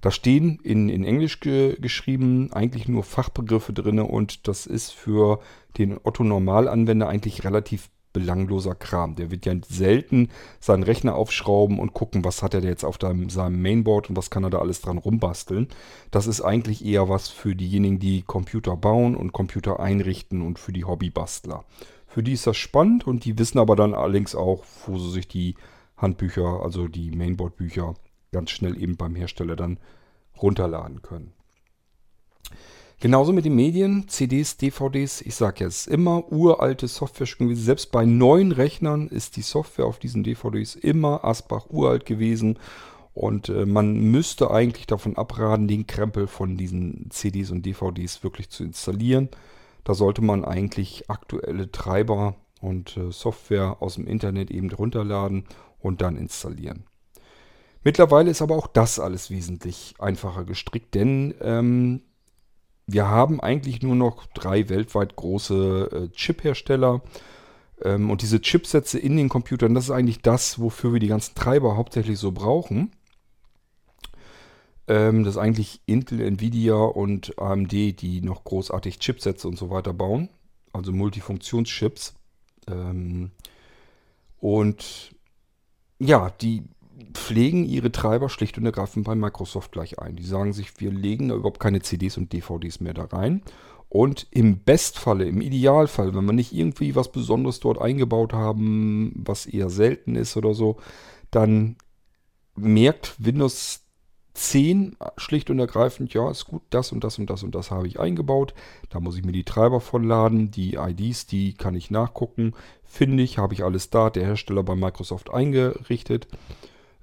da 0.00 0.10
stehen 0.10 0.58
in, 0.64 0.88
in 0.88 1.04
Englisch 1.04 1.40
ge 1.40 1.76
geschrieben 1.80 2.52
eigentlich 2.52 2.88
nur 2.88 3.04
Fachbegriffe 3.04 3.72
drin 3.72 4.00
und 4.00 4.48
das 4.48 4.66
ist 4.66 4.90
für 4.90 5.38
den 5.78 5.98
Otto-Normalanwender 6.02 7.08
eigentlich 7.08 7.44
relativ 7.44 7.88
belangloser 8.12 8.74
Kram. 8.74 9.16
Der 9.16 9.30
wird 9.30 9.46
ja 9.46 9.54
selten 9.68 10.28
seinen 10.60 10.82
Rechner 10.82 11.14
aufschrauben 11.14 11.78
und 11.78 11.94
gucken, 11.94 12.24
was 12.24 12.42
hat 12.42 12.54
er 12.54 12.62
jetzt 12.62 12.84
auf 12.84 12.98
seinem 13.00 13.62
Mainboard 13.62 14.10
und 14.10 14.16
was 14.16 14.30
kann 14.30 14.44
er 14.44 14.50
da 14.50 14.58
alles 14.58 14.80
dran 14.80 14.98
rumbasteln. 14.98 15.68
Das 16.10 16.26
ist 16.26 16.40
eigentlich 16.40 16.84
eher 16.84 17.08
was 17.08 17.28
für 17.28 17.54
diejenigen, 17.54 17.98
die 17.98 18.22
Computer 18.22 18.76
bauen 18.76 19.16
und 19.16 19.32
Computer 19.32 19.80
einrichten 19.80 20.42
und 20.42 20.58
für 20.58 20.72
die 20.72 20.84
Hobbybastler. 20.84 21.64
Für 22.06 22.22
die 22.22 22.32
ist 22.32 22.46
das 22.46 22.56
spannend 22.56 23.06
und 23.06 23.24
die 23.24 23.38
wissen 23.38 23.58
aber 23.58 23.74
dann 23.74 23.94
allerdings 23.94 24.34
auch, 24.34 24.64
wo 24.86 24.98
sie 24.98 25.10
sich 25.10 25.28
die 25.28 25.54
Handbücher, 25.96 26.60
also 26.62 26.88
die 26.88 27.10
Mainboard-Bücher, 27.10 27.94
ganz 28.32 28.50
schnell 28.50 28.80
eben 28.80 28.96
beim 28.96 29.14
Hersteller 29.14 29.56
dann 29.56 29.78
runterladen 30.40 31.00
können. 31.02 31.32
Genauso 33.02 33.32
mit 33.32 33.44
den 33.44 33.56
Medien, 33.56 34.06
CDs, 34.06 34.58
DVDs. 34.58 35.22
Ich 35.22 35.34
sage 35.34 35.64
jetzt 35.64 35.88
immer 35.88 36.30
uralte 36.30 36.86
Software 36.86 37.26
schon 37.26 37.48
gewesen. 37.48 37.64
Selbst 37.64 37.90
bei 37.90 38.04
neuen 38.04 38.52
Rechnern 38.52 39.08
ist 39.08 39.34
die 39.34 39.42
Software 39.42 39.86
auf 39.86 39.98
diesen 39.98 40.22
DVDs 40.22 40.76
immer 40.76 41.24
Asbach 41.24 41.66
uralt 41.68 42.06
gewesen. 42.06 42.60
Und 43.12 43.48
äh, 43.48 43.66
man 43.66 43.98
müsste 44.12 44.52
eigentlich 44.52 44.86
davon 44.86 45.16
abraten, 45.16 45.66
den 45.66 45.88
Krempel 45.88 46.28
von 46.28 46.56
diesen 46.56 47.08
CDs 47.10 47.50
und 47.50 47.66
DVDs 47.66 48.22
wirklich 48.22 48.50
zu 48.50 48.62
installieren. 48.62 49.30
Da 49.82 49.94
sollte 49.94 50.22
man 50.22 50.44
eigentlich 50.44 51.10
aktuelle 51.10 51.72
Treiber 51.72 52.36
und 52.60 52.96
äh, 52.96 53.10
Software 53.10 53.78
aus 53.82 53.96
dem 53.96 54.06
Internet 54.06 54.52
eben 54.52 54.70
runterladen 54.70 55.46
und 55.80 56.02
dann 56.02 56.16
installieren. 56.16 56.84
Mittlerweile 57.82 58.30
ist 58.30 58.42
aber 58.42 58.54
auch 58.54 58.68
das 58.68 59.00
alles 59.00 59.28
wesentlich 59.28 59.96
einfacher 59.98 60.44
gestrickt, 60.44 60.94
denn 60.94 61.34
ähm, 61.40 62.02
wir 62.86 63.08
haben 63.08 63.40
eigentlich 63.40 63.82
nur 63.82 63.94
noch 63.94 64.26
drei 64.26 64.68
weltweit 64.68 65.16
große 65.16 65.90
äh, 65.92 66.16
Chip-Hersteller. 66.16 67.02
Ähm, 67.82 68.10
und 68.10 68.22
diese 68.22 68.40
Chipsätze 68.40 68.98
in 68.98 69.16
den 69.16 69.28
Computern, 69.28 69.74
das 69.74 69.84
ist 69.84 69.90
eigentlich 69.90 70.20
das, 70.22 70.58
wofür 70.58 70.92
wir 70.92 71.00
die 71.00 71.08
ganzen 71.08 71.34
Treiber 71.34 71.76
hauptsächlich 71.76 72.18
so 72.18 72.32
brauchen. 72.32 72.92
Ähm, 74.88 75.24
das 75.24 75.34
ist 75.34 75.40
eigentlich 75.40 75.80
Intel, 75.86 76.20
Nvidia 76.20 76.74
und 76.74 77.38
AMD, 77.38 77.72
die 77.72 78.20
noch 78.22 78.44
großartig 78.44 78.98
Chipsätze 78.98 79.48
und 79.48 79.56
so 79.56 79.70
weiter 79.70 79.92
bauen. 79.92 80.28
Also 80.72 80.92
Multifunktionschips. 80.92 82.14
Ähm, 82.68 83.30
und 84.38 85.14
ja, 85.98 86.30
die 86.30 86.64
pflegen 87.12 87.64
ihre 87.64 87.92
Treiber 87.92 88.28
schlicht 88.28 88.58
und 88.58 88.66
ergreifend 88.66 89.04
bei 89.04 89.14
Microsoft 89.14 89.72
gleich 89.72 89.98
ein. 89.98 90.16
Die 90.16 90.24
sagen 90.24 90.52
sich, 90.52 90.80
wir 90.80 90.90
legen 90.90 91.28
da 91.28 91.34
überhaupt 91.34 91.60
keine 91.60 91.82
CDs 91.82 92.16
und 92.16 92.32
DVDs 92.32 92.80
mehr 92.80 92.94
da 92.94 93.04
rein. 93.04 93.42
Und 93.88 94.26
im 94.30 94.64
Bestfalle, 94.64 95.26
im 95.26 95.42
Idealfall, 95.42 96.14
wenn 96.14 96.24
wir 96.24 96.32
nicht 96.32 96.52
irgendwie 96.52 96.94
was 96.94 97.12
Besonderes 97.12 97.60
dort 97.60 97.80
eingebaut 97.80 98.32
haben, 98.32 99.12
was 99.16 99.44
eher 99.44 99.68
selten 99.68 100.16
ist 100.16 100.36
oder 100.36 100.54
so, 100.54 100.78
dann 101.30 101.76
merkt 102.54 103.14
Windows 103.18 103.82
10 104.34 104.96
schlicht 105.18 105.50
und 105.50 105.58
ergreifend, 105.58 106.14
ja, 106.14 106.30
ist 106.30 106.46
gut, 106.46 106.62
das 106.70 106.90
und 106.92 107.04
das 107.04 107.18
und 107.18 107.28
das 107.28 107.42
und 107.42 107.54
das 107.54 107.70
habe 107.70 107.86
ich 107.86 108.00
eingebaut. 108.00 108.54
Da 108.88 108.98
muss 108.98 109.16
ich 109.16 109.24
mir 109.24 109.32
die 109.32 109.44
Treiber 109.44 109.80
von 109.80 110.04
laden, 110.04 110.50
die 110.50 110.74
IDs, 110.74 111.26
die 111.26 111.54
kann 111.54 111.74
ich 111.74 111.90
nachgucken. 111.90 112.54
Finde 112.84 113.22
ich, 113.22 113.38
habe 113.38 113.52
ich 113.52 113.62
alles 113.62 113.90
da, 113.90 114.08
der 114.08 114.24
Hersteller 114.24 114.62
bei 114.62 114.74
Microsoft 114.74 115.30
eingerichtet. 115.30 116.28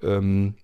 Ähm, 0.02 0.54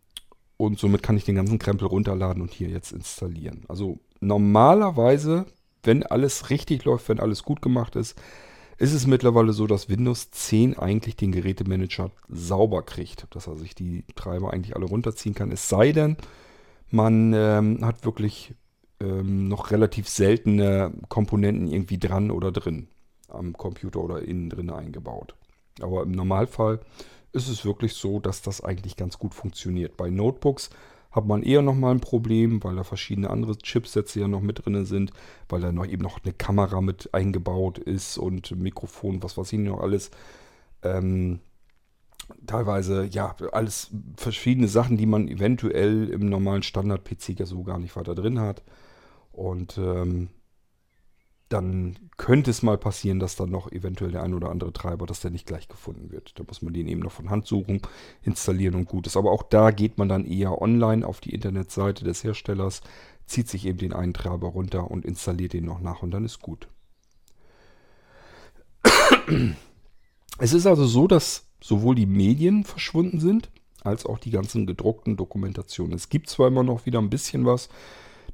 und 0.57 0.79
somit 0.79 1.03
kann 1.03 1.17
ich 1.17 1.25
den 1.25 1.35
ganzen 1.35 1.59
Krempel 1.59 1.87
runterladen 1.87 2.43
und 2.43 2.53
hier 2.53 2.69
jetzt 2.69 2.93
installieren. 2.93 3.65
Also 3.69 3.99
normalerweise, 4.21 5.47
wenn 5.83 6.03
alles 6.03 6.51
richtig 6.51 6.85
läuft, 6.85 7.09
wenn 7.09 7.21
alles 7.21 7.43
gut 7.43 7.61
gemacht 7.61 7.97
ist, 7.97 8.19
ist 8.79 8.93
es 8.93 9.07
mittlerweile 9.07 9.53
so, 9.53 9.67
dass 9.67 9.89
Windows 9.89 10.31
10 10.31 10.79
eigentlich 10.79 11.17
den 11.17 11.33
Gerätemanager 11.33 12.11
sauber 12.29 12.83
kriegt, 12.83 13.27
dass 13.31 13.47
er 13.47 13.57
sich 13.57 13.75
die 13.75 14.05
Treiber 14.15 14.53
eigentlich 14.53 14.77
alle 14.77 14.87
runterziehen 14.87 15.35
kann. 15.35 15.51
Es 15.51 15.69
sei 15.69 15.93
denn, 15.93 16.17
man 16.91 17.33
ähm, 17.35 17.85
hat 17.85 18.05
wirklich 18.05 18.55
ähm, 19.01 19.49
noch 19.49 19.71
relativ 19.71 20.09
seltene 20.09 20.93
Komponenten 21.09 21.69
irgendwie 21.69 21.99
dran 21.99 22.31
oder 22.31 22.53
drin 22.53 22.89
am 23.29 23.55
Computer 23.55 24.01
oder 24.01 24.23
innen 24.23 24.51
drin 24.51 24.71
eingebaut. 24.71 25.35
Aber 25.81 26.03
im 26.03 26.13
Normalfall 26.13 26.81
ist 27.33 27.49
es 27.49 27.65
wirklich 27.65 27.95
so, 27.95 28.19
dass 28.19 28.43
das 28.43 28.63
eigentlich 28.63 28.97
ganz 28.97 29.19
gut 29.19 29.35
funktioniert. 29.35 29.97
Bei 29.97 30.11
Notebooks 30.11 30.71
hat 31.11 31.27
man 31.27 31.43
eher 31.43 31.63
nochmal 31.63 31.93
ein 31.93 32.01
Problem, 32.01 32.63
weil 32.63 32.77
da 32.77 32.85
verschiedene 32.85 33.31
andere 33.31 33.57
Chipsätze 33.57 34.21
ja 34.21 34.29
noch 34.29 34.43
mit 34.43 34.65
drin 34.65 34.85
sind, 34.85 35.13
weil 35.49 35.61
da 35.61 35.73
noch 35.73 35.87
eben 35.87 36.03
noch 36.03 36.23
eine 36.23 36.33
Kamera 36.33 36.81
mit 36.81 37.13
eingebaut 37.15 37.79
ist 37.79 38.19
und 38.19 38.51
Mikrofon, 38.57 39.23
was 39.23 39.37
weiß 39.37 39.53
ich 39.55 39.59
noch 39.59 39.81
alles. 39.81 40.11
Ähm, 40.83 41.41
teilweise, 42.47 43.07
ja, 43.07 43.35
alles 43.53 43.91
verschiedene 44.17 44.69
Sachen, 44.69 44.97
die 44.97 45.07
man 45.07 45.29
eventuell 45.29 46.09
im 46.11 46.29
normalen 46.29 46.63
Standard-PC 46.63 47.47
so 47.47 47.63
gar 47.63 47.79
nicht 47.79 47.97
weiter 47.97 48.15
drin 48.15 48.41
hat. 48.41 48.63
Und 49.33 49.79
ähm, 49.79 50.29
dann 51.49 51.97
könnte 52.17 52.51
es 52.51 52.63
mal 52.63 52.77
passieren, 52.77 53.21
dass 53.21 53.37
dann 53.37 53.51
noch 53.51 53.71
eventuell 53.71 54.11
der 54.11 54.23
ein 54.23 54.35
oder 54.35 54.51
andere 54.51 54.73
Treiber, 54.73 55.07
dass 55.07 55.21
der 55.21 55.31
nicht 55.31 55.47
gleich 55.47 55.69
gefunden 55.69 56.11
wird. 56.11 56.39
Da 56.39 56.45
muss 56.45 56.61
man 56.61 56.75
den 56.75 56.89
eben 56.89 57.01
noch 57.01 57.13
von 57.13 57.31
Hand 57.31 57.47
suchen, 57.47 57.81
installieren 58.23 58.75
und 58.75 58.87
gut 58.87 59.07
ist. 59.07 59.17
Aber 59.17 59.31
auch 59.31 59.45
da 59.45 59.71
geht 59.71 59.97
man 59.97 60.09
dann 60.09 60.25
eher 60.25 60.61
online 60.61 61.07
auf 61.07 61.21
die 61.21 61.33
Internetseite 61.35 62.05
des 62.05 62.25
Herstellers, 62.25 62.81
zieht 63.27 63.49
sich 63.49 63.67
eben 63.67 63.79
den 63.79 63.93
einen 63.93 64.15
Treiber 64.15 64.49
runter 64.49 64.91
und 64.91 65.05
installiert 65.05 65.53
den 65.53 65.67
noch 65.67 65.81
nach 65.81 66.03
und 66.03 66.11
dann 66.11 66.25
ist 66.25 66.41
gut. 66.41 66.69
Es 70.39 70.53
ist 70.53 70.67
also 70.67 70.87
so, 70.87 71.07
dass 71.07 71.47
sowohl 71.61 71.95
die 71.95 72.07
Medien 72.07 72.65
verschwunden 72.65 73.21
sind, 73.21 73.51
als 73.83 74.05
auch 74.05 74.19
die 74.19 74.31
ganzen 74.31 74.67
gedruckten 74.67 75.17
Dokumentationen. 75.17 75.95
Es 75.95 76.09
gibt 76.09 76.29
zwar 76.29 76.49
immer 76.49 76.63
noch 76.63 76.87
wieder 76.87 76.99
ein 76.99 77.11
bisschen 77.11 77.47
was, 77.47 77.69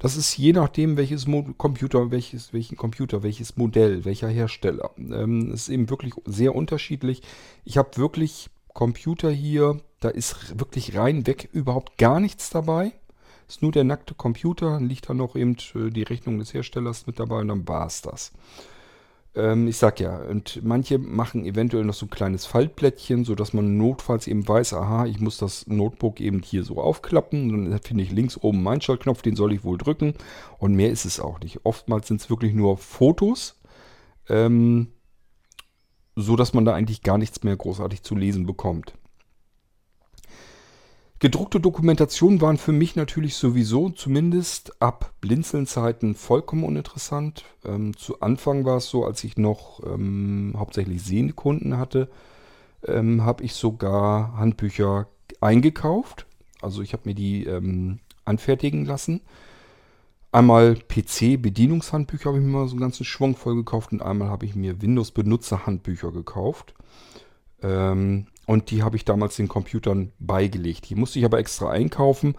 das 0.02 0.16
ist 0.16 0.37
je 0.37 0.52
nachdem, 0.52 0.97
welches 0.97 1.28
Mo 1.28 1.44
Computer, 1.56 2.11
welches, 2.11 2.52
welchen 2.52 2.76
Computer, 2.76 3.23
welches 3.23 3.56
Modell, 3.56 4.04
welcher 4.04 4.26
Hersteller. 4.26 4.90
Ähm, 4.99 5.52
ist 5.52 5.68
eben 5.68 5.88
wirklich 5.90 6.12
sehr 6.25 6.56
unterschiedlich. 6.56 7.23
Ich 7.64 7.78
habe 7.78 7.97
wirklich 7.97 8.50
Computer 8.75 9.30
hier, 9.30 9.80
da 10.00 10.09
ist 10.09 10.59
wirklich 10.59 10.97
rein 10.97 11.28
weg 11.28 11.49
überhaupt 11.52 11.99
gar 11.99 12.18
nichts 12.18 12.50
dabei. 12.50 12.92
Ist 13.47 13.62
nur 13.62 13.71
der 13.71 13.85
nackte 13.85 14.14
Computer, 14.14 14.80
liegt 14.80 15.09
da 15.09 15.14
noch 15.14 15.37
eben 15.37 15.56
äh, 15.76 15.90
die 15.90 16.02
Rechnung 16.02 16.40
des 16.40 16.52
Herstellers 16.52 17.06
mit 17.06 17.21
dabei 17.21 17.37
und 17.37 17.49
dann 17.49 17.68
war 17.68 17.87
es 17.87 18.02
das. 18.02 18.32
Ähm, 19.35 19.67
ich 19.67 19.79
sag 19.79 19.99
ja, 20.01 20.17
und 20.19 20.62
manche 20.62 20.99
machen 20.99 21.45
eventuell 21.45 21.85
noch 21.85 21.95
so 21.95 22.07
ein 22.07 22.11
kleines 22.11 22.45
Faltblättchen, 22.45 23.25
sodass 23.25 23.55
man 23.55 23.79
notfalls 23.79 24.27
eben 24.27 24.47
weiß, 24.47 24.75
aha, 24.75 25.07
ich 25.07 25.21
muss 25.21 25.39
das 25.39 25.67
Notebook 25.67 26.21
eben 26.21 26.43
hier 26.43 26.65
so 26.65 26.81
aufklappen. 26.81 27.71
Dann 27.71 27.81
finde 27.81 28.05
ich 28.05 28.11
links 28.11 28.37
oben 28.39 28.62
meinen 28.62 28.75
Einschaltknopf, 28.75 29.23
den 29.23 29.37
soll 29.37 29.53
ich 29.53 29.65
wohl 29.65 29.79
drücken. 29.79 30.15
Und 30.59 30.75
mehr 30.75 30.91
ist 30.91 31.05
es 31.05 31.21
auch 31.21 31.41
nicht. 31.41 31.61
Oftmals 31.65 32.09
sind 32.09 32.21
es 32.21 32.31
wirklich 32.31 32.53
nur 32.53 32.77
Fotos, 32.77 33.61
ähm, 34.29 34.89
so 36.15 36.37
man 36.53 36.65
da 36.65 36.75
eigentlich 36.75 37.03
gar 37.03 37.17
nichts 37.17 37.43
mehr 37.43 37.57
großartig 37.57 38.03
zu 38.03 38.15
lesen 38.15 38.47
bekommt. 38.47 38.95
Gedruckte 41.23 41.61
Dokumentationen 41.61 42.41
waren 42.41 42.59
für 42.59 42.73
mich 42.73 42.97
natürlich 42.97 43.37
sowieso 43.37 43.91
zumindest 43.91 44.83
ab 44.83 45.12
Blinzeln-Zeiten 45.21 46.17
vollkommen 46.17 46.64
uninteressant. 46.64 47.45
Ähm, 47.64 47.97
zu 47.97 48.21
Anfang 48.21 48.64
war 48.64 48.79
es 48.79 48.88
so, 48.88 49.05
als 49.05 49.23
ich 49.23 49.37
noch 49.37 49.81
ähm, 49.87 50.55
hauptsächlich 50.59 51.00
sehende 51.00 51.33
Kunden 51.33 51.79
hatte, 51.79 52.11
ähm, 52.85 53.23
habe 53.23 53.45
ich 53.45 53.55
sogar 53.55 54.37
Handbücher 54.37 55.07
eingekauft. 55.41 56.26
Also 56.61 56.83
ich 56.83 56.93
habe 56.93 57.02
mir 57.05 57.14
die 57.14 57.45
ähm, 57.45 58.00
anfertigen 58.25 58.85
lassen. 58.85 59.21
Einmal 60.33 60.75
PC-Bedienungshandbücher 60.75 62.31
habe 62.31 62.38
ich 62.38 62.45
mir 62.45 62.50
mal 62.50 62.67
so 62.67 62.73
einen 62.73 62.81
ganzen 62.81 63.05
Schwung 63.05 63.37
voll 63.37 63.55
gekauft 63.55 63.93
und 63.93 64.02
einmal 64.02 64.29
habe 64.29 64.45
ich 64.45 64.57
mir 64.57 64.83
Windows-Benutzer-Handbücher 64.83 66.11
gekauft. 66.11 66.75
Ähm, 67.62 68.26
und 68.47 68.71
die 68.71 68.83
habe 68.83 68.97
ich 68.97 69.05
damals 69.05 69.37
den 69.37 69.49
Computern 69.49 70.13
beigelegt. 70.19 70.89
Die 70.91 70.95
musste 70.95 71.19
ich 71.19 71.25
aber 71.25 71.39
extra 71.39 71.71
einkaufen. 71.71 72.35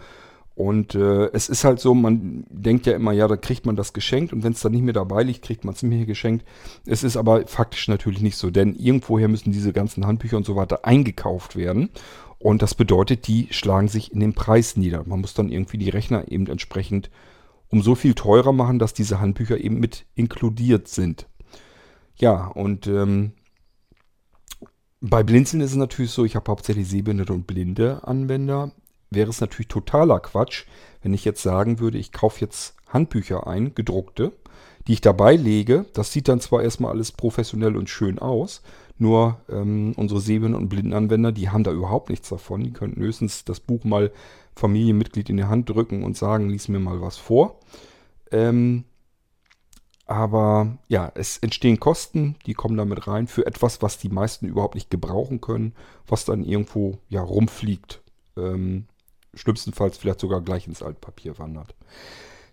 Und 0.56 0.94
äh, 0.94 1.32
es 1.34 1.50
ist 1.50 1.64
halt 1.64 1.80
so, 1.80 1.96
man 1.96 2.46
denkt 2.50 2.86
ja 2.86 2.94
immer, 2.94 3.12
ja, 3.12 3.28
da 3.28 3.38
kriegt 3.38 3.66
man 3.66 3.76
das 3.76 3.92
geschenkt 3.92 4.34
und 4.34 4.44
wenn 4.44 4.54
es 4.54 4.62
dann 4.62 4.72
nicht 4.72 4.84
mehr 4.84 4.94
dabei 4.94 5.24
liegt, 5.24 5.42
kriegt 5.42 5.66
man 5.66 5.74
es 5.74 5.82
mehr 5.82 6.06
geschenkt. 6.06 6.46
Es 6.86 7.04
ist 7.04 7.18
aber 7.18 7.48
faktisch 7.48 7.88
natürlich 7.88 8.22
nicht 8.22 8.38
so, 8.38 8.52
denn 8.52 8.76
irgendwoher 8.76 9.28
müssen 9.30 9.52
diese 9.52 9.74
ganzen 9.74 10.06
Handbücher 10.06 10.38
und 10.38 10.46
so 10.46 10.56
weiter 10.56 10.86
eingekauft 10.86 11.56
werden. 11.56 11.90
Und 12.38 12.62
das 12.62 12.76
bedeutet, 12.76 13.28
die 13.28 13.48
schlagen 13.50 13.88
sich 13.88 14.12
in 14.12 14.20
den 14.20 14.34
Preis 14.34 14.78
nieder. 14.78 15.04
Man 15.08 15.22
muss 15.22 15.34
dann 15.34 15.50
irgendwie 15.50 15.78
die 15.80 15.90
Rechner 15.90 16.32
eben 16.32 16.46
entsprechend 16.48 17.10
um 17.70 17.82
so 17.82 17.96
viel 17.96 18.14
teurer 18.14 18.52
machen, 18.52 18.78
dass 18.78 18.94
diese 18.94 19.20
Handbücher 19.20 19.58
eben 19.58 19.80
mit 19.80 20.06
inkludiert 20.14 20.88
sind. 20.88 21.26
Ja, 22.16 22.46
und 22.46 22.86
ähm, 22.86 23.32
bei 25.06 25.22
Blinzeln 25.22 25.62
ist 25.62 25.72
es 25.72 25.78
natürlich 25.78 26.12
so, 26.12 26.24
ich 26.24 26.38
habe 26.38 26.50
hauptsächlich 26.50 26.88
sehbehinderte 26.88 27.34
und 27.34 27.46
blinde 27.46 28.08
Anwender. 28.08 28.72
Wäre 29.12 29.30
es 29.30 29.42
natürlich 29.42 29.68
totaler 29.68 30.22
Quatsch, 30.22 30.64
wenn 31.02 31.14
ich 31.14 31.26
jetzt 31.26 31.44
sagen 31.44 31.80
würde, 31.80 31.98
ich 31.98 32.14
kaufe 32.14 32.40
jetzt 32.40 32.76
Handbücher 32.88 33.46
ein, 33.46 33.76
gedruckte, 33.76 34.32
die 34.88 34.94
ich 34.94 35.02
dabei 35.02 35.36
lege. 35.36 35.86
Das 35.94 36.14
sieht 36.14 36.30
dann 36.30 36.40
zwar 36.40 36.64
erstmal 36.64 36.92
alles 36.92 37.12
professionell 37.12 37.76
und 37.76 37.90
schön 37.90 38.18
aus, 38.18 38.62
nur 38.98 39.42
ähm, 39.50 39.92
unsere 39.98 40.22
Sehbehinderten 40.22 40.64
und 40.64 40.70
Blindenanwender, 40.70 41.34
die 41.34 41.50
haben 41.50 41.66
da 41.66 41.74
überhaupt 41.74 42.10
nichts 42.10 42.30
davon. 42.30 42.64
Die 42.64 42.72
könnten 42.72 43.02
höchstens 43.02 43.44
das 43.44 43.60
Buch 43.60 43.84
mal 43.84 44.10
Familienmitglied 44.56 45.30
in 45.30 45.38
die 45.38 45.44
Hand 45.44 45.70
drücken 45.70 46.04
und 46.04 46.16
sagen, 46.16 46.50
lies 46.50 46.70
mir 46.70 46.80
mal 46.80 47.02
was 47.02 47.18
vor. 47.18 47.60
Ähm, 48.32 48.86
aber 50.06 50.78
ja, 50.88 51.12
es 51.16 51.38
entstehen 51.38 51.80
Kosten, 51.80 52.36
die 52.46 52.54
kommen 52.54 52.78
damit 52.78 53.08
rein 53.08 53.28
für 53.28 53.46
etwas, 53.46 53.82
was 53.82 53.98
die 53.98 54.10
meisten 54.10 54.48
überhaupt 54.48 54.76
nicht 54.76 54.90
gebrauchen 54.90 55.40
können, 55.40 55.74
was 56.08 56.26
dann 56.26 56.44
irgendwo 56.44 57.00
ja 57.10 57.22
rumfliegt. 57.22 58.02
Ähm, 58.38 58.86
schlimmstenfalls 59.34 59.98
vielleicht 59.98 60.20
sogar 60.20 60.42
gleich 60.42 60.68
ins 60.68 60.84
Altpapier 60.84 61.40
wandert. 61.40 61.76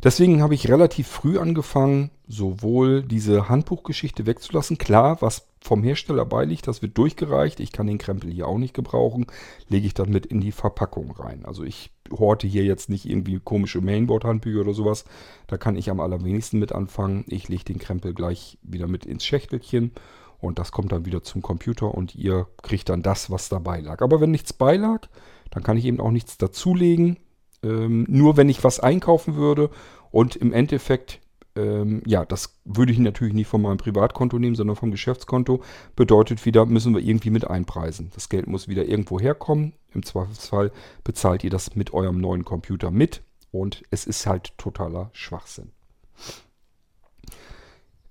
Deswegen 0.02 0.42
habe 0.42 0.54
ich 0.54 0.68
relativ 0.68 1.08
früh 1.08 1.38
angefangen, 1.38 2.10
sowohl 2.26 3.02
diese 3.02 3.48
Handbuchgeschichte 3.48 4.24
wegzulassen. 4.24 4.78
Klar, 4.78 5.20
was 5.20 5.46
vom 5.60 5.82
Hersteller 5.82 6.24
beiliegt, 6.24 6.66
das 6.66 6.80
wird 6.80 6.96
durchgereicht. 6.96 7.60
Ich 7.60 7.70
kann 7.70 7.86
den 7.86 7.98
Krempel 7.98 8.30
hier 8.30 8.48
auch 8.48 8.56
nicht 8.56 8.72
gebrauchen. 8.72 9.26
Lege 9.68 9.86
ich 9.86 9.94
dann 9.94 10.10
mit 10.10 10.24
in 10.24 10.40
die 10.40 10.52
Verpackung 10.52 11.10
rein. 11.10 11.44
Also 11.44 11.64
ich 11.64 11.90
horte 12.10 12.46
hier 12.46 12.64
jetzt 12.64 12.88
nicht 12.88 13.04
irgendwie 13.04 13.40
komische 13.40 13.82
Mainboard-Handbücher 13.82 14.60
oder 14.60 14.72
sowas. 14.72 15.04
Da 15.46 15.58
kann 15.58 15.76
ich 15.76 15.90
am 15.90 16.00
allerwenigsten 16.00 16.58
mit 16.58 16.72
anfangen. 16.72 17.24
Ich 17.28 17.48
lege 17.48 17.64
den 17.64 17.78
Krempel 17.78 18.14
gleich 18.14 18.58
wieder 18.62 18.86
mit 18.86 19.04
ins 19.04 19.24
Schächtelchen 19.24 19.92
und 20.40 20.58
das 20.58 20.72
kommt 20.72 20.92
dann 20.92 21.04
wieder 21.04 21.22
zum 21.22 21.42
Computer 21.42 21.94
und 21.94 22.14
ihr 22.14 22.46
kriegt 22.62 22.88
dann 22.88 23.02
das, 23.02 23.30
was 23.30 23.50
dabei 23.50 23.80
lag. 23.80 24.00
Aber 24.00 24.20
wenn 24.20 24.30
nichts 24.30 24.54
beilag, 24.54 25.08
dann 25.50 25.62
kann 25.62 25.76
ich 25.76 25.84
eben 25.84 26.00
auch 26.00 26.10
nichts 26.10 26.38
dazulegen. 26.38 27.18
Ähm, 27.62 28.06
nur 28.08 28.36
wenn 28.36 28.48
ich 28.48 28.64
was 28.64 28.80
einkaufen 28.80 29.36
würde 29.36 29.70
und 30.10 30.36
im 30.36 30.52
Endeffekt 30.52 31.20
ähm, 31.56 32.02
ja, 32.06 32.24
das 32.24 32.60
würde 32.64 32.92
ich 32.92 32.98
natürlich 32.98 33.34
nicht 33.34 33.48
von 33.48 33.62
meinem 33.62 33.78
Privatkonto 33.78 34.38
nehmen, 34.38 34.54
sondern 34.54 34.76
vom 34.76 34.90
Geschäftskonto. 34.90 35.62
Bedeutet 35.96 36.44
wieder, 36.46 36.66
müssen 36.66 36.94
wir 36.94 37.02
irgendwie 37.02 37.30
mit 37.30 37.48
einpreisen. 37.48 38.10
Das 38.14 38.28
Geld 38.28 38.46
muss 38.46 38.68
wieder 38.68 38.84
irgendwo 38.84 39.18
herkommen. 39.18 39.72
Im 39.92 40.04
Zweifelsfall 40.04 40.70
bezahlt 41.02 41.42
ihr 41.42 41.50
das 41.50 41.74
mit 41.74 41.92
eurem 41.92 42.20
neuen 42.20 42.44
Computer 42.44 42.90
mit. 42.90 43.22
Und 43.50 43.82
es 43.90 44.06
ist 44.06 44.26
halt 44.26 44.56
totaler 44.58 45.10
Schwachsinn. 45.12 45.72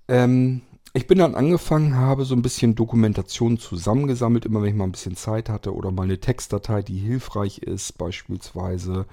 Ähm, 0.08 0.60
ich 0.92 1.06
bin 1.06 1.18
dann 1.18 1.34
angefangen, 1.34 1.96
habe 1.96 2.26
so 2.26 2.34
ein 2.34 2.42
bisschen 2.42 2.74
Dokumentation 2.74 3.58
zusammengesammelt, 3.58 4.44
immer 4.44 4.60
wenn 4.60 4.70
ich 4.70 4.74
mal 4.74 4.84
ein 4.84 4.92
bisschen 4.92 5.16
Zeit 5.16 5.48
hatte 5.48 5.74
oder 5.74 5.90
mal 5.90 6.02
eine 6.02 6.20
Textdatei, 6.20 6.82
die 6.82 6.98
hilfreich 6.98 7.58
ist, 7.58 7.96
beispielsweise 7.96 9.06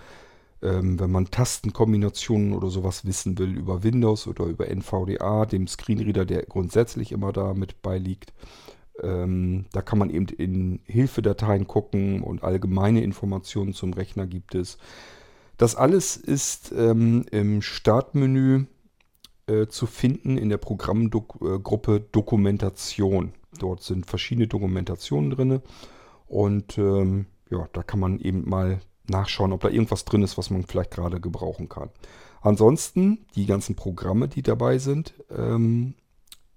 ähm, 0.61 0.99
wenn 0.99 1.11
man 1.11 1.29
Tastenkombinationen 1.29 2.53
oder 2.53 2.69
sowas 2.69 3.05
wissen 3.05 3.37
will 3.37 3.55
über 3.55 3.83
Windows 3.83 4.27
oder 4.27 4.45
über 4.45 4.67
NVDA, 4.69 5.45
dem 5.45 5.67
Screenreader, 5.67 6.25
der 6.25 6.43
grundsätzlich 6.43 7.11
immer 7.11 7.31
da 7.31 7.53
mit 7.53 7.81
beiliegt. 7.81 8.33
Ähm, 9.01 9.65
da 9.71 9.81
kann 9.81 9.99
man 9.99 10.09
eben 10.09 10.27
in 10.27 10.79
Hilfedateien 10.85 11.67
gucken 11.67 12.23
und 12.23 12.43
allgemeine 12.43 13.03
Informationen 13.03 13.73
zum 13.73 13.93
Rechner 13.93 14.25
gibt 14.25 14.55
es. 14.55 14.77
Das 15.57 15.75
alles 15.75 16.17
ist 16.17 16.71
ähm, 16.75 17.25
im 17.31 17.61
Startmenü 17.61 18.65
äh, 19.47 19.67
zu 19.67 19.85
finden 19.85 20.37
in 20.37 20.49
der 20.49 20.57
Programmgruppe 20.57 21.95
äh, 21.95 22.01
Dokumentation. 22.11 23.33
Dort 23.59 23.83
sind 23.83 24.05
verschiedene 24.05 24.47
Dokumentationen 24.47 25.31
drin 25.31 25.61
und 26.27 26.77
ähm, 26.77 27.27
ja, 27.49 27.67
da 27.73 27.83
kann 27.83 27.99
man 27.99 28.19
eben 28.19 28.47
mal 28.47 28.79
nachschauen, 29.09 29.53
ob 29.53 29.61
da 29.61 29.69
irgendwas 29.69 30.05
drin 30.05 30.23
ist, 30.23 30.37
was 30.37 30.49
man 30.49 30.63
vielleicht 30.63 30.91
gerade 30.91 31.19
gebrauchen 31.19 31.69
kann. 31.69 31.89
Ansonsten 32.41 33.25
die 33.35 33.45
ganzen 33.45 33.75
Programme, 33.75 34.27
die 34.27 34.41
dabei 34.41 34.77
sind, 34.77 35.13
ähm, 35.35 35.95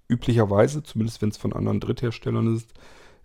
üblicherweise, 0.07 0.83
zumindest 0.83 1.21
wenn 1.21 1.29
es 1.29 1.37
von 1.37 1.53
anderen 1.53 1.79
Drittherstellern 1.79 2.55
ist, 2.55 2.73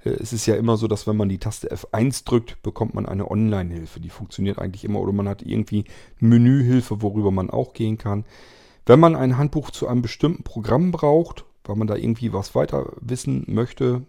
äh, 0.04 0.10
es 0.10 0.32
ist 0.32 0.46
ja 0.46 0.54
immer 0.54 0.76
so, 0.76 0.86
dass 0.86 1.06
wenn 1.06 1.16
man 1.16 1.28
die 1.28 1.38
Taste 1.38 1.70
F1 1.70 2.24
drückt, 2.24 2.62
bekommt 2.62 2.94
man 2.94 3.06
eine 3.06 3.30
Online-Hilfe. 3.30 4.00
Die 4.00 4.10
funktioniert 4.10 4.58
eigentlich 4.58 4.84
immer 4.84 5.00
oder 5.00 5.12
man 5.12 5.28
hat 5.28 5.42
irgendwie 5.42 5.84
Menühilfe, 6.18 7.02
worüber 7.02 7.30
man 7.30 7.50
auch 7.50 7.72
gehen 7.72 7.98
kann. 7.98 8.24
Wenn 8.86 9.00
man 9.00 9.16
ein 9.16 9.36
Handbuch 9.36 9.70
zu 9.70 9.88
einem 9.88 10.02
bestimmten 10.02 10.44
Programm 10.44 10.92
braucht, 10.92 11.44
weil 11.64 11.76
man 11.76 11.88
da 11.88 11.96
irgendwie 11.96 12.32
was 12.32 12.54
weiter 12.54 12.92
wissen 13.00 13.44
möchte, 13.48 14.06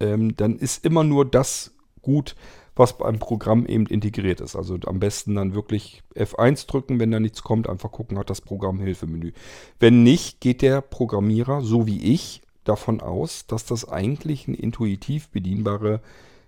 ähm, 0.00 0.34
dann 0.36 0.56
ist 0.56 0.84
immer 0.84 1.04
nur 1.04 1.24
das 1.26 1.74
gut, 2.00 2.34
was 2.76 2.98
beim 2.98 3.18
Programm 3.18 3.66
eben 3.66 3.86
integriert 3.86 4.40
ist. 4.40 4.56
Also 4.56 4.78
am 4.86 4.98
besten 4.98 5.34
dann 5.34 5.54
wirklich 5.54 6.02
F1 6.14 6.66
drücken, 6.66 6.98
wenn 6.98 7.10
da 7.10 7.20
nichts 7.20 7.42
kommt, 7.42 7.68
einfach 7.68 7.92
gucken, 7.92 8.18
hat 8.18 8.30
das 8.30 8.40
Programm 8.40 8.80
Hilfemenü. 8.80 9.32
Wenn 9.78 10.02
nicht, 10.02 10.40
geht 10.40 10.62
der 10.62 10.80
Programmierer, 10.80 11.62
so 11.62 11.86
wie 11.86 12.12
ich, 12.12 12.42
davon 12.64 13.00
aus, 13.00 13.46
dass 13.46 13.66
das 13.66 13.88
eigentlich 13.88 14.48
eine 14.48 14.56
intuitiv 14.56 15.28
bedienbare 15.28 16.00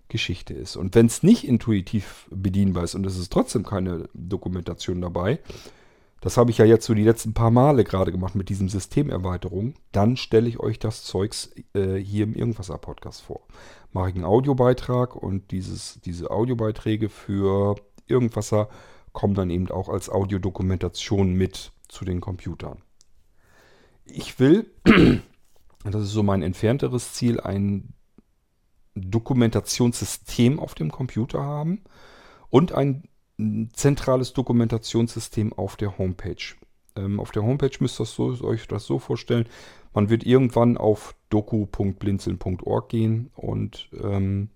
Geschichte 0.09 0.54
ist. 0.54 0.76
Und 0.76 0.95
wenn 0.95 1.06
es 1.06 1.23
nicht 1.23 1.45
intuitiv 1.45 2.26
bedienbar 2.30 2.85
ist 2.85 2.95
und 2.95 3.04
es 3.06 3.18
ist 3.18 3.33
trotzdem 3.33 3.64
keine 3.64 4.09
Dokumentation 4.14 5.00
dabei, 5.00 5.38
das 6.26 6.38
habe 6.38 6.50
ich 6.50 6.59
ja 6.59 6.64
jetzt 6.64 6.85
so 6.85 6.92
die 6.92 7.04
letzten 7.04 7.35
paar 7.35 7.52
Male 7.52 7.85
gerade 7.85 8.11
gemacht 8.11 8.35
mit 8.35 8.49
diesem 8.49 8.68
Systemerweiterung, 8.68 9.75
dann 9.92 10.16
stelle 10.16 10.49
ich 10.49 10.59
euch 10.59 10.80
das 10.80 11.04
Zeugs 11.04 11.54
äh, 11.73 11.95
hier 11.95 12.25
im 12.25 12.35
Irgendwasser-Podcast 12.35 13.23
vor. 13.23 13.47
Mache 13.92 14.09
ich 14.09 14.16
einen 14.16 14.25
Audiobeitrag 14.25 15.14
und 15.14 15.52
dieses, 15.52 16.00
diese 16.04 16.33
Audiobeiträge 16.33 17.11
für 17.11 17.76
Irgendwasser 18.09 18.68
kommen 19.12 19.35
dann 19.35 19.50
eben 19.50 19.71
auch 19.71 19.88
als 19.88 20.11
Audiodokumentation 20.11 21.33
mit 21.33 21.71
zu 21.87 22.04
den 22.04 22.21
Computern. 22.21 22.83
Ich 24.04 24.40
will 24.40 24.68
das 25.85 26.02
ist 26.02 26.11
so 26.11 26.25
mein 26.25 26.42
entfernteres 26.42 27.12
Ziel, 27.12 27.38
ein 27.38 27.95
Dokumentationssystem 28.97 30.59
auf 30.59 30.75
dem 30.75 30.90
Computer 30.90 31.45
haben 31.45 31.85
und 32.50 32.73
ein 33.38 33.71
zentrales 33.73 34.33
Dokumentationssystem 34.33 35.52
auf 35.52 35.76
der 35.76 35.99
Homepage. 35.99 36.55
Ähm, 36.97 37.21
auf 37.21 37.31
der 37.31 37.43
Homepage 37.43 37.76
müsst 37.81 38.00
ihr 38.00 38.45
euch 38.45 38.66
das 38.66 38.85
so 38.85 38.99
vorstellen, 38.99 39.47
man 39.95 40.11
wird 40.11 40.25
irgendwann 40.25 40.76
auf 40.76 41.14
doku.blinzeln.org 41.31 42.88
gehen 42.88 43.31
und 43.35 43.88
ähm, 44.02 44.50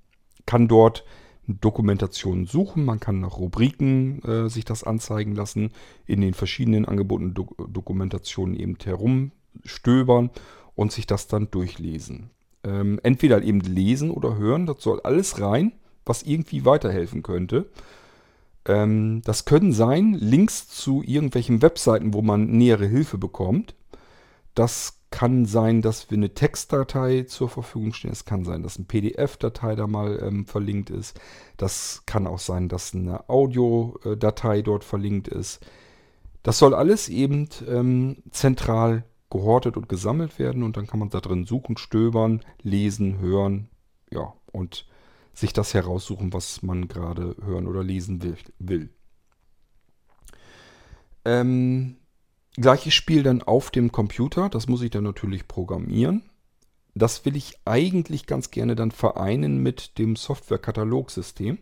kann 0.47 0.69
dort 0.69 1.05
Dokumentationen 1.47 2.47
suchen. 2.47 2.85
Man 2.85 3.01
kann 3.01 3.21
nach 3.21 3.39
Rubriken 3.39 4.23
äh, 4.23 4.49
sich 4.49 4.65
das 4.65 4.85
anzeigen 4.85 5.35
lassen, 5.35 5.71
in 6.07 6.21
den 6.21 6.35
verschiedenen 6.35 6.85
angebotenen 6.85 7.35
Do 7.35 7.49
Dokumentationen 7.69 8.55
eben 8.55 8.77
herumstöbern 8.83 10.31
und 10.75 10.93
sich 10.93 11.07
das 11.07 11.27
dann 11.27 11.51
durchlesen. 11.51 12.31
Ähm, 12.63 13.01
entweder 13.03 13.43
eben 13.43 13.61
lesen 13.61 14.11
oder 14.11 14.37
hören, 14.37 14.67
das 14.67 14.83
soll 14.83 15.01
alles 15.01 15.41
rein, 15.41 15.73
was 16.05 16.23
irgendwie 16.23 16.65
weiterhelfen 16.65 17.23
könnte. 17.23 17.71
Ähm, 18.71 19.23
das 19.25 19.45
können 19.45 19.73
sein 19.73 20.15
Links 20.15 20.69
zu 20.69 21.03
irgendwelchen 21.03 21.61
Webseiten, 21.61 22.15
wo 22.15 22.23
man 22.23 22.47
nähere 22.47 22.87
Hilfe 22.87 23.19
bekommt. 23.19 23.75
Das 24.55 25.01
kann 25.11 25.45
sein, 25.45 25.83
dass 25.83 26.09
wir 26.11 26.17
eine 26.17 26.35
Textdatei 26.35 27.25
zur 27.25 27.49
Verfügung 27.49 27.93
stehen. 27.93 28.13
Es 28.13 28.25
kann 28.25 28.45
sein, 28.45 28.63
dass 28.63 28.77
eine 28.77 28.87
PDF-Datei 28.87 29.75
da 29.75 29.89
mal 29.89 30.23
ähm, 30.23 30.47
verlinkt 30.47 30.91
ist. 30.91 31.19
Das 31.57 32.05
kann 32.07 32.29
auch 32.29 32.39
sein, 32.39 32.69
dass 32.69 32.95
eine 32.95 33.29
Audiodatei 33.29 34.63
dort 34.63 34.85
verlinkt 34.85 35.27
ist. 35.27 35.61
Das 36.45 36.59
soll 36.59 36.75
alles 36.75 37.09
eben 37.09 37.49
ähm, 37.69 38.23
zentral 38.31 39.05
gehortet 39.31 39.77
und 39.77 39.89
gesammelt 39.89 40.39
werden 40.39 40.63
und 40.63 40.77
dann 40.77 40.87
kann 40.87 41.01
man 41.01 41.11
da 41.11 41.21
drin 41.21 41.45
suchen, 41.45 41.77
stöbern, 41.77 42.43
lesen, 42.63 43.19
hören, 43.19 43.69
ja, 44.11 44.33
und 44.53 44.87
sich 45.33 45.53
das 45.53 45.75
heraussuchen, 45.75 46.33
was 46.33 46.63
man 46.63 46.89
gerade 46.89 47.37
hören 47.43 47.67
oder 47.67 47.83
lesen 47.83 48.37
will. 48.59 48.91
Ähm, 51.25 51.97
gleiches 52.57 52.95
Spiel 52.95 53.23
dann 53.23 53.43
auf 53.43 53.71
dem 53.71 53.93
Computer, 53.93 54.49
das 54.49 54.69
muss 54.69 54.83
ich 54.83 54.91
dann 54.91 55.05
natürlich 55.05 55.49
programmieren. 55.49 56.23
Das 56.95 57.25
will 57.25 57.37
ich 57.37 57.59
eigentlich 57.65 58.27
ganz 58.27 58.51
gerne 58.51 58.75
dann 58.75 58.91
vereinen 58.91 59.63
mit 59.63 59.99
dem 59.99 60.17
Software-Katalogsystem. 60.17 61.59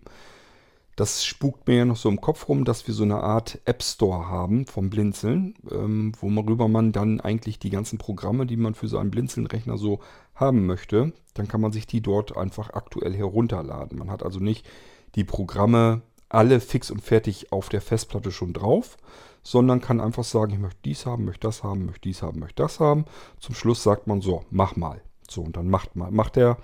Das 0.98 1.24
spukt 1.24 1.68
mir 1.68 1.76
ja 1.76 1.84
noch 1.84 1.96
so 1.96 2.08
im 2.08 2.20
Kopf 2.20 2.48
rum, 2.48 2.64
dass 2.64 2.88
wir 2.88 2.92
so 2.92 3.04
eine 3.04 3.20
Art 3.20 3.61
App 3.66 3.84
Store 3.84 4.26
haben 4.26 4.66
vom 4.66 4.90
Blinzeln, 4.90 5.54
ähm, 5.70 6.11
worüber 6.20 6.66
man 6.66 6.90
dann 6.90 7.20
eigentlich 7.20 7.61
die 7.61 7.70
ganzen 7.70 7.98
Programme, 7.98 8.46
die 8.46 8.56
man 8.56 8.74
für 8.74 8.88
so 8.88 8.98
einen 8.98 9.12
Blinzeln-Rechner 9.12 9.78
so 9.78 10.00
haben 10.34 10.66
möchte, 10.66 11.12
dann 11.34 11.46
kann 11.46 11.61
man 11.61 11.70
sich 11.70 11.87
die 11.87 12.00
dort 12.00 12.37
einfach 12.37 12.70
aktuell 12.70 13.14
herunterladen. 13.14 13.96
Man 13.96 14.11
hat 14.11 14.24
also 14.24 14.40
nicht 14.40 14.66
die 15.14 15.22
Programme 15.22 16.02
alle 16.28 16.58
fix 16.58 16.90
und 16.90 17.00
fertig 17.00 17.52
auf 17.52 17.68
der 17.68 17.80
Festplatte 17.80 18.32
schon 18.32 18.52
drauf, 18.52 18.96
sondern 19.44 19.80
kann 19.80 20.00
einfach 20.00 20.24
sagen, 20.24 20.52
ich 20.52 20.58
möchte 20.58 20.80
dies 20.84 21.06
haben, 21.06 21.26
möchte 21.26 21.46
das 21.46 21.62
haben, 21.62 21.87
möchte 21.87 22.08
dies 22.08 22.22
haben, 22.22 22.40
möchte 22.40 22.64
das 22.64 22.80
haben. 22.80 23.04
Zum 23.38 23.54
Schluss 23.54 23.84
sagt 23.84 24.08
man 24.08 24.20
so, 24.20 24.42
mach 24.50 24.74
mal. 24.74 25.00
So, 25.30 25.42
und 25.42 25.56
dann 25.56 25.70
macht 25.70 25.94
mal, 25.94 26.11
macht 26.11 26.34
der, 26.34 26.58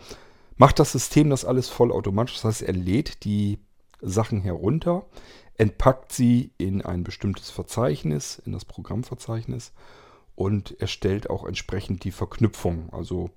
macht 0.57 0.81
das 0.81 0.91
System 0.91 1.31
das 1.31 1.45
alles 1.45 1.69
vollautomatisch. 1.69 2.35
Das 2.35 2.45
heißt, 2.45 2.63
er 2.63 2.75
lädt 2.75 3.25
die 3.25 3.61
Sachen 4.05 4.41
herunter, 4.41 5.07
entpackt 5.57 6.13
sie 6.13 6.53
in 6.59 6.83
ein 6.83 7.05
bestimmtes 7.05 7.51
Verzeichnis, 7.51 8.41
in 8.45 8.53
das 8.53 8.65
Programmverzeichnis 8.65 9.73
und 10.35 10.81
erstellt 10.81 11.31
auch 11.31 11.45
entsprechend 11.45 12.05
die 12.05 12.11
Verknüpfung. 12.11 12.93
Also 12.93 13.31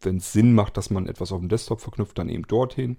wenn 0.00 0.18
es 0.18 0.32
Sinn 0.32 0.54
macht, 0.54 0.76
dass 0.76 0.90
man 0.90 1.06
etwas 1.06 1.32
auf 1.32 1.40
dem 1.40 1.48
Desktop 1.48 1.80
verknüpft, 1.80 2.18
dann 2.18 2.28
eben 2.28 2.46
dorthin. 2.46 2.96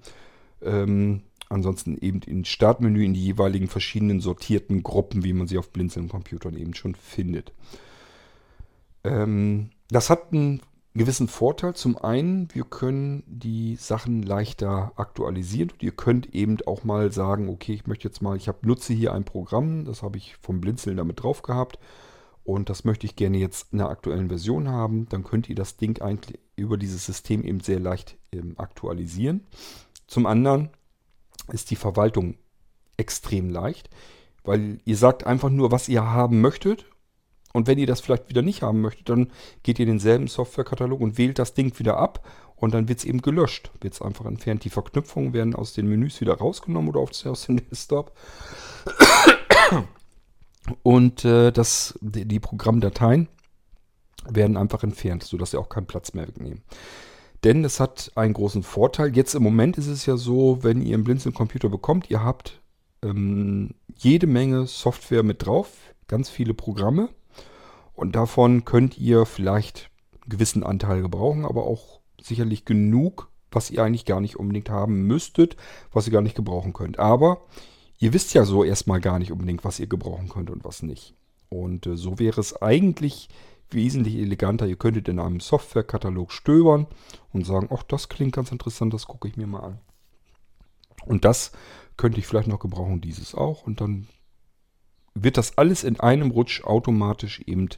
Ähm, 0.61 1.23
ansonsten 1.49 1.97
eben 1.97 2.21
in 2.21 2.45
Startmenü 2.45 3.03
in 3.03 3.13
die 3.13 3.23
jeweiligen 3.23 3.67
verschiedenen 3.67 4.19
sortierten 4.19 4.83
Gruppen, 4.83 5.23
wie 5.23 5.33
man 5.33 5.47
sie 5.47 5.57
auf 5.57 5.71
Blinzeln-Computern 5.71 6.55
eben 6.57 6.73
schon 6.73 6.95
findet. 6.95 7.53
Ähm, 9.03 9.69
das 9.89 10.09
hat 10.09 10.33
einen 10.33 10.61
gewissen 10.95 11.27
Vorteil. 11.27 11.75
Zum 11.75 11.97
einen, 11.97 12.47
wir 12.53 12.63
können 12.63 13.23
die 13.27 13.75
Sachen 13.75 14.23
leichter 14.23 14.93
aktualisieren 14.95 15.71
und 15.71 15.83
ihr 15.83 15.91
könnt 15.91 16.33
eben 16.33 16.57
auch 16.65 16.83
mal 16.83 17.11
sagen, 17.11 17.49
okay, 17.49 17.73
ich 17.73 17.85
möchte 17.85 18.07
jetzt 18.07 18.21
mal, 18.21 18.37
ich 18.37 18.47
habe 18.47 18.65
nutze 18.65 18.93
hier 18.93 19.13
ein 19.13 19.25
Programm, 19.25 19.85
das 19.85 20.01
habe 20.01 20.17
ich 20.17 20.37
vom 20.41 20.61
Blinzeln 20.61 20.97
damit 20.97 21.21
drauf 21.21 21.41
gehabt 21.41 21.79
und 22.43 22.69
das 22.69 22.85
möchte 22.85 23.05
ich 23.05 23.15
gerne 23.15 23.37
jetzt 23.37 23.73
in 23.73 23.79
der 23.79 23.89
aktuellen 23.89 24.29
Version 24.29 24.69
haben. 24.69 25.07
Dann 25.09 25.23
könnt 25.23 25.49
ihr 25.49 25.55
das 25.55 25.77
Ding 25.77 26.01
eigentlich 26.01 26.39
über 26.55 26.77
dieses 26.77 27.05
System 27.05 27.43
eben 27.43 27.59
sehr 27.59 27.79
leicht 27.79 28.17
ähm, 28.31 28.53
aktualisieren. 28.57 29.45
Zum 30.07 30.25
anderen 30.25 30.69
ist 31.51 31.71
die 31.71 31.75
Verwaltung 31.75 32.37
extrem 32.97 33.49
leicht, 33.49 33.89
weil 34.43 34.79
ihr 34.85 34.95
sagt 34.95 35.25
einfach 35.25 35.49
nur, 35.49 35.71
was 35.71 35.89
ihr 35.89 36.05
haben 36.05 36.39
möchtet 36.39 36.85
und 37.55 37.67
wenn 37.67 37.77
ihr 37.77 37.87
das 37.87 38.01
vielleicht 38.01 38.27
wieder 38.27 38.41
nicht 38.41 38.61
haben 38.61 38.81
möchtet, 38.81 39.07
dann 39.07 39.31
geht 39.63 39.79
ihr 39.79 39.83
in 39.83 39.93
denselben 39.93 40.27
Softwarekatalog 40.27 40.99
und 40.99 41.17
wählt 41.17 41.39
das 41.39 41.53
Ding 41.53 41.77
wieder 41.79 41.97
ab 41.97 42.27
und 42.57 42.73
dann 42.73 42.89
wird 42.89 42.99
es 42.99 43.05
eben 43.05 43.21
gelöscht. 43.21 43.71
Wird 43.79 43.93
es 43.93 44.01
einfach 44.01 44.25
entfernt. 44.25 44.65
Die 44.65 44.69
Verknüpfungen 44.69 45.31
werden 45.33 45.55
aus 45.55 45.73
den 45.73 45.87
Menüs 45.87 46.19
wieder 46.19 46.33
rausgenommen 46.33 46.89
oder 46.89 46.99
aus 46.99 47.45
dem 47.45 47.57
Desktop. 47.69 48.11
Und 50.83 51.23
äh, 51.23 51.51
das, 51.51 51.97
die, 52.01 52.39
Programmdateien 52.39 53.29
werden 54.27 54.57
einfach 54.57 54.83
entfernt, 54.83 55.23
sodass 55.23 55.51
sie 55.51 55.57
auch 55.57 55.69
keinen 55.69 55.85
Platz 55.85 56.13
mehr 56.13 56.27
wegnehmen. 56.27 56.63
Denn 57.43 57.63
es 57.63 57.79
hat 57.79 58.11
einen 58.15 58.33
großen 58.33 58.63
Vorteil. 58.63 59.15
Jetzt 59.15 59.35
im 59.35 59.43
Moment 59.43 59.77
ist 59.77 59.87
es 59.87 60.05
ja 60.05 60.17
so, 60.17 60.63
wenn 60.63 60.81
ihr 60.81 60.95
einen 60.95 61.03
Blinzeln-Computer 61.03 61.69
bekommt, 61.69 62.09
ihr 62.09 62.23
habt 62.23 62.59
ähm, 63.03 63.75
jede 63.95 64.27
Menge 64.27 64.65
Software 64.65 65.23
mit 65.23 65.45
drauf, 65.45 65.69
ganz 66.07 66.29
viele 66.29 66.53
Programme. 66.53 67.09
Und 67.95 68.15
davon 68.15 68.65
könnt 68.65 68.97
ihr 68.97 69.25
vielleicht 69.25 69.89
einen 70.21 70.29
gewissen 70.29 70.63
Anteil 70.63 71.01
gebrauchen, 71.01 71.45
aber 71.45 71.65
auch 71.65 72.01
sicherlich 72.21 72.65
genug, 72.65 73.29
was 73.51 73.71
ihr 73.71 73.83
eigentlich 73.83 74.05
gar 74.05 74.19
nicht 74.19 74.37
unbedingt 74.37 74.69
haben 74.69 75.03
müsstet, 75.03 75.55
was 75.91 76.07
ihr 76.07 76.13
gar 76.13 76.21
nicht 76.21 76.35
gebrauchen 76.35 76.73
könnt. 76.73 76.99
Aber 76.99 77.41
ihr 77.97 78.13
wisst 78.13 78.33
ja 78.33 78.43
so 78.43 78.63
erstmal 78.63 78.99
gar 78.99 79.19
nicht 79.19 79.31
unbedingt, 79.31 79.63
was 79.63 79.79
ihr 79.79 79.87
gebrauchen 79.87 80.29
könnt 80.29 80.49
und 80.49 80.65
was 80.65 80.83
nicht. 80.83 81.13
Und 81.49 81.87
äh, 81.87 81.95
so 81.95 82.19
wäre 82.19 82.41
es 82.41 82.61
eigentlich 82.61 83.29
wesentlich 83.69 84.15
eleganter. 84.15 84.67
Ihr 84.67 84.75
könntet 84.75 85.07
in 85.07 85.19
einem 85.19 85.39
Softwarekatalog 85.39 86.31
stöbern 86.31 86.87
und 87.31 87.45
sagen, 87.45 87.69
ach, 87.71 87.83
das 87.83 88.09
klingt 88.09 88.35
ganz 88.35 88.51
interessant, 88.51 88.93
das 88.93 89.07
gucke 89.07 89.27
ich 89.27 89.37
mir 89.37 89.47
mal 89.47 89.61
an. 89.61 89.79
Und 91.05 91.25
das 91.25 91.51
könnte 91.97 92.19
ich 92.19 92.27
vielleicht 92.27 92.47
noch 92.47 92.59
gebrauchen, 92.59 93.01
dieses 93.01 93.35
auch. 93.35 93.63
Und 93.63 93.79
dann 93.79 94.07
wird 95.15 95.37
das 95.37 95.57
alles 95.57 95.83
in 95.83 95.99
einem 95.99 96.31
Rutsch 96.31 96.63
automatisch 96.63 97.41
eben 97.45 97.69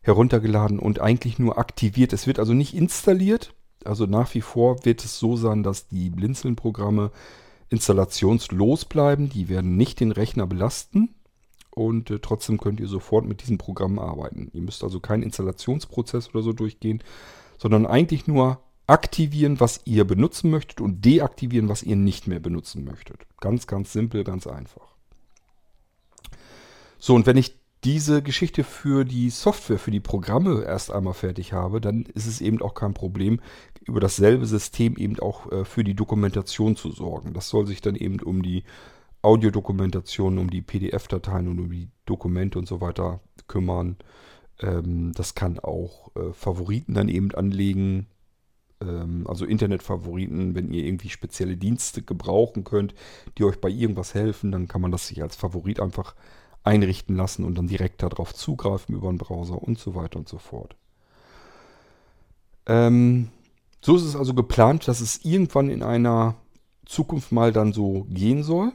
heruntergeladen 0.00 0.78
und 0.78 1.00
eigentlich 1.00 1.38
nur 1.38 1.58
aktiviert. 1.58 2.12
Es 2.12 2.26
wird 2.26 2.38
also 2.38 2.54
nicht 2.54 2.74
installiert. 2.74 3.54
Also 3.84 4.06
nach 4.06 4.32
wie 4.34 4.40
vor 4.40 4.84
wird 4.84 5.04
es 5.04 5.18
so 5.18 5.36
sein, 5.36 5.62
dass 5.62 5.88
die 5.88 6.10
Blinzeln-Programme 6.10 7.10
installationslos 7.68 8.84
bleiben. 8.84 9.28
Die 9.28 9.48
werden 9.48 9.76
nicht 9.76 10.00
den 10.00 10.12
Rechner 10.12 10.46
belasten. 10.46 11.14
Und 11.74 12.10
äh, 12.10 12.18
trotzdem 12.20 12.58
könnt 12.58 12.80
ihr 12.80 12.88
sofort 12.88 13.24
mit 13.26 13.42
diesem 13.42 13.58
Programm 13.58 13.98
arbeiten. 13.98 14.50
Ihr 14.52 14.60
müsst 14.60 14.84
also 14.84 15.00
keinen 15.00 15.22
Installationsprozess 15.22 16.28
oder 16.30 16.42
so 16.42 16.52
durchgehen, 16.52 17.02
sondern 17.58 17.86
eigentlich 17.86 18.26
nur 18.26 18.60
aktivieren, 18.86 19.58
was 19.58 19.80
ihr 19.86 20.04
benutzen 20.04 20.50
möchtet 20.50 20.80
und 20.80 21.04
deaktivieren, 21.04 21.68
was 21.68 21.82
ihr 21.82 21.96
nicht 21.96 22.26
mehr 22.26 22.40
benutzen 22.40 22.84
möchtet. 22.84 23.26
Ganz, 23.40 23.66
ganz 23.66 23.92
simpel, 23.92 24.22
ganz 24.22 24.46
einfach. 24.46 24.91
So, 27.04 27.16
und 27.16 27.26
wenn 27.26 27.36
ich 27.36 27.58
diese 27.82 28.22
Geschichte 28.22 28.62
für 28.62 29.04
die 29.04 29.28
Software, 29.30 29.80
für 29.80 29.90
die 29.90 29.98
Programme 29.98 30.62
erst 30.62 30.92
einmal 30.92 31.14
fertig 31.14 31.52
habe, 31.52 31.80
dann 31.80 32.02
ist 32.02 32.26
es 32.26 32.40
eben 32.40 32.62
auch 32.62 32.74
kein 32.74 32.94
Problem, 32.94 33.40
über 33.84 33.98
dasselbe 33.98 34.46
System 34.46 34.96
eben 34.96 35.18
auch 35.18 35.50
äh, 35.50 35.64
für 35.64 35.82
die 35.82 35.96
Dokumentation 35.96 36.76
zu 36.76 36.92
sorgen. 36.92 37.34
Das 37.34 37.48
soll 37.48 37.66
sich 37.66 37.80
dann 37.80 37.96
eben 37.96 38.20
um 38.20 38.40
die 38.44 38.62
Audiodokumentation, 39.20 40.38
um 40.38 40.48
die 40.48 40.62
PDF-Dateien 40.62 41.48
und 41.48 41.58
um 41.58 41.72
die 41.72 41.90
Dokumente 42.06 42.56
und 42.60 42.68
so 42.68 42.80
weiter 42.80 43.18
kümmern. 43.48 43.96
Ähm, 44.60 45.10
das 45.12 45.34
kann 45.34 45.58
auch 45.58 46.14
äh, 46.14 46.32
Favoriten 46.32 46.94
dann 46.94 47.08
eben 47.08 47.32
anlegen, 47.32 48.06
ähm, 48.80 49.26
also 49.26 49.44
Internetfavoriten, 49.44 50.54
wenn 50.54 50.70
ihr 50.70 50.84
irgendwie 50.84 51.08
spezielle 51.08 51.56
Dienste 51.56 52.02
gebrauchen 52.02 52.62
könnt, 52.62 52.94
die 53.38 53.42
euch 53.42 53.60
bei 53.60 53.70
irgendwas 53.70 54.14
helfen, 54.14 54.52
dann 54.52 54.68
kann 54.68 54.80
man 54.80 54.92
das 54.92 55.08
sich 55.08 55.20
als 55.20 55.34
Favorit 55.34 55.80
einfach 55.80 56.14
einrichten 56.64 57.16
lassen 57.16 57.44
und 57.44 57.56
dann 57.56 57.66
direkt 57.66 58.02
darauf 58.02 58.34
zugreifen 58.34 58.94
über 58.94 59.08
den 59.08 59.18
Browser 59.18 59.60
und 59.60 59.78
so 59.78 59.94
weiter 59.94 60.18
und 60.18 60.28
so 60.28 60.38
fort. 60.38 60.76
Ähm, 62.66 63.28
so 63.80 63.96
ist 63.96 64.04
es 64.04 64.16
also 64.16 64.34
geplant, 64.34 64.86
dass 64.86 65.00
es 65.00 65.24
irgendwann 65.24 65.68
in 65.68 65.82
einer 65.82 66.36
Zukunft 66.86 67.32
mal 67.32 67.52
dann 67.52 67.72
so 67.72 68.06
gehen 68.08 68.42
soll. 68.42 68.72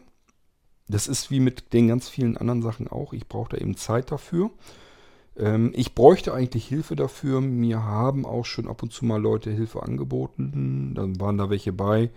Das 0.89 1.08
ist 1.08 1.32
wie 1.32 1.39
mit 1.39 1.73
den 1.73 1.88
ganz 1.88 2.10
vielen 2.10 2.38
anderen 2.38 2.62
Sachen 2.62 2.88
auch. 2.88 3.13
Ich 3.13 3.28
brauche 3.28 3.50
da 3.50 3.58
eben 3.58 3.76
Zeit 3.76 4.12
dafür. 4.12 4.52
Ähm, 5.38 5.71
ich 5.76 5.95
bräuchte 5.95 6.34
eigentlich 6.34 6.67
Hilfe 6.67 6.95
dafür. 6.95 7.41
Mir 7.41 7.84
haben 7.84 8.26
auch 8.26 8.45
schon 8.45 8.67
ab 8.67 8.84
und 8.84 8.91
zu 8.91 9.06
mal 9.06 9.21
Leute 9.21 9.52
Hilfe 9.52 9.84
angeboten. 9.84 10.93
Dann 10.95 11.19
waren 11.19 11.38
da 11.38 11.50
welche 11.50 11.73
bei, 11.73 12.10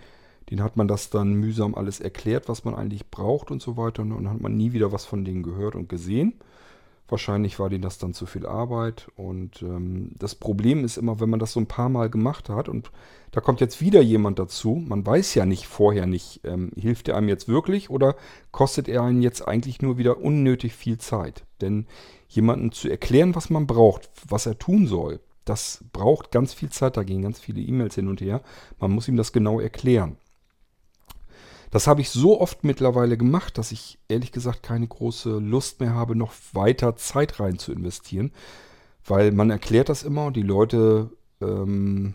den 0.48 0.62
hat 0.62 0.76
man 0.76 0.88
das 0.88 1.10
dann 1.10 1.34
mühsam 1.34 1.74
alles 1.74 2.00
erklärt, 2.00 2.48
was 2.48 2.64
man 2.64 2.74
eigentlich 2.74 3.10
braucht 3.10 3.50
und 3.50 3.62
so 3.62 3.76
weiter. 3.76 4.02
Und 4.02 4.10
dann 4.10 4.30
hat 4.30 4.40
man 4.40 4.56
nie 4.56 4.72
wieder 4.72 4.92
was 4.92 5.04
von 5.04 5.24
denen 5.24 5.42
gehört 5.42 5.74
und 5.74 5.88
gesehen. 5.88 6.34
Wahrscheinlich 7.08 7.58
war 7.58 7.68
denen 7.68 7.82
das 7.82 7.98
dann 7.98 8.14
zu 8.14 8.24
viel 8.24 8.46
Arbeit. 8.46 9.08
Und 9.16 9.62
ähm, 9.62 10.12
das 10.18 10.34
Problem 10.34 10.84
ist 10.84 10.96
immer, 10.96 11.20
wenn 11.20 11.30
man 11.30 11.40
das 11.40 11.52
so 11.52 11.60
ein 11.60 11.66
paar 11.66 11.88
Mal 11.88 12.08
gemacht 12.08 12.48
hat 12.48 12.68
und 12.68 12.90
da 13.32 13.40
kommt 13.40 13.60
jetzt 13.60 13.80
wieder 13.80 14.00
jemand 14.00 14.38
dazu, 14.38 14.74
man 14.74 15.06
weiß 15.06 15.34
ja 15.34 15.46
nicht 15.46 15.66
vorher 15.66 16.06
nicht, 16.06 16.40
ähm, 16.44 16.72
hilft 16.76 17.08
er 17.08 17.16
einem 17.16 17.28
jetzt 17.28 17.48
wirklich 17.48 17.90
oder 17.90 18.16
kostet 18.50 18.88
er 18.88 19.02
einen 19.02 19.22
jetzt 19.22 19.46
eigentlich 19.46 19.82
nur 19.82 19.98
wieder 19.98 20.18
unnötig 20.18 20.74
viel 20.74 20.98
Zeit. 20.98 21.44
Denn 21.60 21.86
jemanden 22.28 22.72
zu 22.72 22.88
erklären, 22.88 23.34
was 23.34 23.50
man 23.50 23.66
braucht, 23.66 24.08
was 24.28 24.46
er 24.46 24.58
tun 24.58 24.86
soll, 24.86 25.20
das 25.44 25.84
braucht 25.92 26.30
ganz 26.30 26.54
viel 26.54 26.70
Zeit, 26.70 26.96
da 26.96 27.02
gehen 27.02 27.22
ganz 27.22 27.40
viele 27.40 27.60
E-Mails 27.60 27.94
hin 27.94 28.08
und 28.08 28.20
her. 28.20 28.40
Man 28.78 28.92
muss 28.92 29.08
ihm 29.08 29.16
das 29.16 29.32
genau 29.32 29.58
erklären. 29.58 30.16
Das 31.70 31.86
habe 31.86 32.00
ich 32.00 32.10
so 32.10 32.40
oft 32.40 32.64
mittlerweile 32.64 33.16
gemacht, 33.16 33.56
dass 33.56 33.72
ich 33.72 33.98
ehrlich 34.08 34.32
gesagt 34.32 34.62
keine 34.62 34.86
große 34.86 35.38
Lust 35.38 35.80
mehr 35.80 35.94
habe, 35.94 36.16
noch 36.16 36.32
weiter 36.52 36.96
Zeit 36.96 37.38
rein 37.38 37.58
zu 37.58 37.72
investieren. 37.72 38.32
Weil 39.04 39.32
man 39.32 39.50
erklärt 39.50 39.88
das 39.88 40.02
immer 40.02 40.26
und 40.26 40.36
die 40.36 40.42
Leute 40.42 41.10
ähm, 41.40 42.14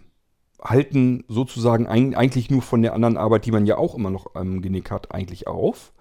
halten 0.61 1.23
sozusagen 1.27 1.87
ein, 1.87 2.15
eigentlich 2.15 2.49
nur 2.49 2.61
von 2.61 2.81
der 2.81 2.93
anderen 2.93 3.17
Arbeit, 3.17 3.45
die 3.45 3.51
man 3.51 3.65
ja 3.65 3.77
auch 3.77 3.95
immer 3.95 4.09
noch 4.09 4.35
am 4.35 4.61
Genick 4.61 4.91
hat, 4.91 5.13
eigentlich 5.13 5.47
auf. 5.47 5.93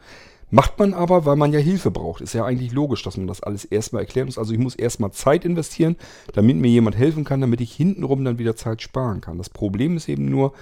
Macht 0.50 0.78
man 0.78 0.94
aber, 0.94 1.24
weil 1.24 1.36
man 1.36 1.52
ja 1.52 1.58
Hilfe 1.58 1.90
braucht. 1.90 2.20
Ist 2.20 2.34
ja 2.34 2.44
eigentlich 2.44 2.72
logisch, 2.72 3.02
dass 3.02 3.16
man 3.16 3.26
das 3.26 3.42
alles 3.42 3.64
erstmal 3.64 4.02
erklären 4.02 4.26
muss. 4.26 4.38
Also 4.38 4.52
ich 4.52 4.58
muss 4.58 4.74
erstmal 4.74 5.10
Zeit 5.10 5.44
investieren, 5.44 5.96
damit 6.32 6.56
mir 6.56 6.68
jemand 6.68 6.96
helfen 6.96 7.24
kann, 7.24 7.40
damit 7.40 7.60
ich 7.60 7.72
hintenrum 7.72 8.24
dann 8.24 8.38
wieder 8.38 8.54
Zeit 8.54 8.82
sparen 8.82 9.20
kann. 9.20 9.38
Das 9.38 9.50
Problem 9.50 9.96
ist 9.96 10.08
eben 10.08 10.26
nur, 10.26 10.52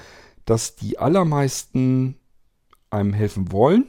dass 0.45 0.77
die 0.77 0.99
allermeisten 0.99 2.17
einem 2.93 3.13
helfen 3.13 3.53
wollen. 3.53 3.87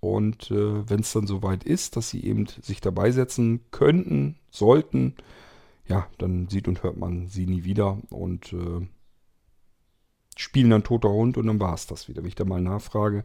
Und 0.00 0.50
äh, 0.50 0.88
wenn 0.88 1.00
es 1.00 1.12
dann 1.12 1.26
soweit 1.26 1.64
ist, 1.64 1.96
dass 1.96 2.10
sie 2.10 2.22
eben 2.24 2.46
sich 2.46 2.80
dabei 2.80 3.10
setzen 3.10 3.60
könnten, 3.70 4.36
sollten, 4.50 5.14
ja, 5.88 6.06
dann 6.18 6.48
sieht 6.48 6.68
und 6.68 6.82
hört 6.82 6.96
man 6.96 7.28
sie 7.28 7.46
nie 7.46 7.64
wieder 7.64 7.98
und 8.10 8.52
äh, 8.52 8.86
spielen 10.36 10.70
dann 10.70 10.84
toter 10.84 11.10
Hund 11.10 11.38
und 11.38 11.46
dann 11.46 11.60
war 11.60 11.74
es 11.74 11.86
das 11.86 12.08
wieder. 12.08 12.22
Wenn 12.22 12.28
ich 12.28 12.34
da 12.34 12.44
mal 12.44 12.60
nachfrage, 12.60 13.24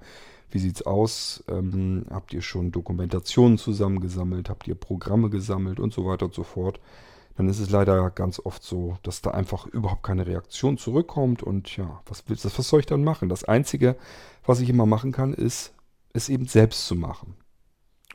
wie 0.50 0.60
sieht 0.60 0.76
es 0.76 0.86
aus? 0.86 1.44
Ähm, 1.50 2.06
habt 2.10 2.34
ihr 2.34 2.42
schon 2.42 2.72
Dokumentationen 2.72 3.58
zusammengesammelt? 3.58 4.50
Habt 4.50 4.68
ihr 4.68 4.76
Programme 4.76 5.30
gesammelt 5.30 5.80
und 5.80 5.94
so 5.94 6.06
weiter 6.06 6.26
und 6.26 6.34
so 6.34 6.44
fort? 6.44 6.80
Dann 7.38 7.48
ist 7.48 7.60
es 7.60 7.70
leider 7.70 8.10
ganz 8.12 8.40
oft 8.40 8.64
so, 8.64 8.98
dass 9.04 9.22
da 9.22 9.32
einfach 9.32 9.66
überhaupt 9.68 10.04
keine 10.04 10.28
Reaktion 10.28 10.78
zurückkommt 10.78 11.44
und 11.44 11.76
ja, 11.78 12.02
was, 12.06 12.24
willst, 12.28 12.46
was 12.46 12.68
soll 12.68 12.82
ich 12.82 12.86
dann 12.86 13.04
machen? 13.04 13.30
Das 13.30 13.44
Einzige, 13.44 13.96
was 14.46 14.60
ich 14.60 14.70
immer 14.70 14.86
machen 14.86 15.12
kann, 15.12 15.34
ist, 15.34 15.74
es 16.14 16.30
eben 16.30 16.46
selbst 16.46 16.88
zu 16.88 16.96
machen. 16.96 17.36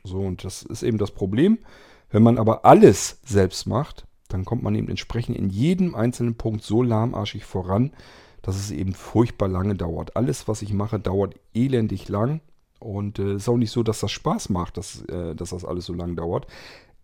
So, 0.05 0.21
und 0.21 0.45
das 0.45 0.63
ist 0.63 0.83
eben 0.83 0.99
das 0.99 1.11
Problem. 1.11 1.59
Wenn 2.11 2.23
man 2.23 2.39
aber 2.39 2.65
alles 2.65 3.21
selbst 3.25 3.67
macht, 3.67 4.07
dann 4.29 4.45
kommt 4.45 4.63
man 4.63 4.75
eben 4.75 4.89
entsprechend 4.89 5.37
in 5.37 5.51
jedem 5.51 5.95
einzelnen 5.95 6.37
Punkt 6.37 6.63
so 6.63 6.83
lahmarschig 6.83 7.45
voran, 7.45 7.93
dass 8.43 8.57
es 8.57 8.71
eben 8.71 8.93
furchtbar 8.93 9.49
lange 9.49 9.75
dauert. 9.75 10.17
Alles, 10.17 10.47
was 10.47 10.63
ich 10.63 10.73
mache, 10.73 11.01
dauert 11.01 11.35
elendig 11.55 12.09
lang. 12.09 12.41
Und 12.79 13.19
es 13.19 13.25
äh, 13.25 13.35
ist 13.37 13.49
auch 13.49 13.57
nicht 13.57 13.71
so, 13.71 13.83
dass 13.83 14.01
das 14.01 14.13
Spaß 14.13 14.51
macht, 14.51 14.77
dass, 14.77 15.03
äh, 15.07 15.35
dass 15.35 15.51
das 15.51 15.65
alles 15.65 15.87
so 15.87 15.95
lang 15.95 16.15
dauert. 16.15 16.47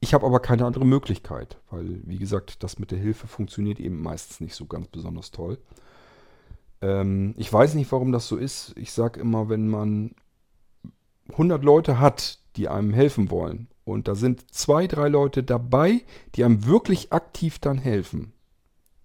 Ich 0.02 0.14
habe 0.14 0.26
aber 0.26 0.40
keine 0.40 0.66
andere 0.66 0.84
Möglichkeit, 0.84 1.58
weil, 1.70 2.00
wie 2.04 2.18
gesagt, 2.18 2.64
das 2.64 2.80
mit 2.80 2.90
der 2.90 2.98
Hilfe 2.98 3.28
funktioniert 3.28 3.78
eben 3.78 4.02
meistens 4.02 4.40
nicht 4.40 4.56
so 4.56 4.66
ganz 4.66 4.88
besonders 4.88 5.30
toll. 5.30 5.58
Ähm, 6.80 7.34
ich 7.36 7.52
weiß 7.52 7.74
nicht, 7.74 7.92
warum 7.92 8.10
das 8.10 8.26
so 8.26 8.36
ist. 8.36 8.76
Ich 8.76 8.90
sage 8.90 9.20
immer, 9.20 9.48
wenn 9.48 9.68
man 9.68 10.16
100 11.30 11.62
Leute 11.62 12.00
hat, 12.00 12.40
die 12.56 12.66
einem 12.66 12.92
helfen 12.92 13.30
wollen, 13.30 13.68
und 13.84 14.08
da 14.08 14.16
sind 14.16 14.52
zwei, 14.52 14.88
drei 14.88 15.06
Leute 15.06 15.44
dabei, 15.44 16.02
die 16.34 16.42
einem 16.42 16.66
wirklich 16.66 17.12
aktiv 17.12 17.60
dann 17.60 17.78
helfen, 17.78 18.32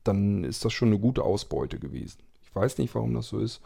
dann 0.03 0.43
ist 0.43 0.65
das 0.65 0.73
schon 0.73 0.87
eine 0.87 0.99
gute 0.99 1.21
Ausbeute 1.21 1.77
gewesen. 1.77 2.23
Ich 2.43 2.55
weiß 2.55 2.79
nicht, 2.79 2.95
warum 2.95 3.13
das 3.13 3.27
so 3.27 3.37
ist, 3.37 3.61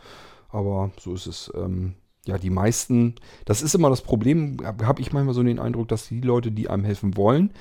aber 0.49 0.91
so 0.99 1.13
ist 1.13 1.27
es. 1.27 1.49
Ähm, 1.55 1.95
ja, 2.25 2.37
die 2.37 2.49
meisten, 2.49 3.15
das 3.45 3.61
ist 3.61 3.73
immer 3.73 3.89
das 3.89 4.01
Problem, 4.01 4.57
habe 4.63 5.01
ich 5.01 5.11
manchmal 5.11 5.33
so 5.33 5.43
den 5.43 5.59
Eindruck, 5.59 5.87
dass 5.87 6.07
die 6.07 6.21
Leute, 6.21 6.51
die 6.51 6.69
einem 6.69 6.83
helfen 6.83 7.17
wollen, 7.17 7.51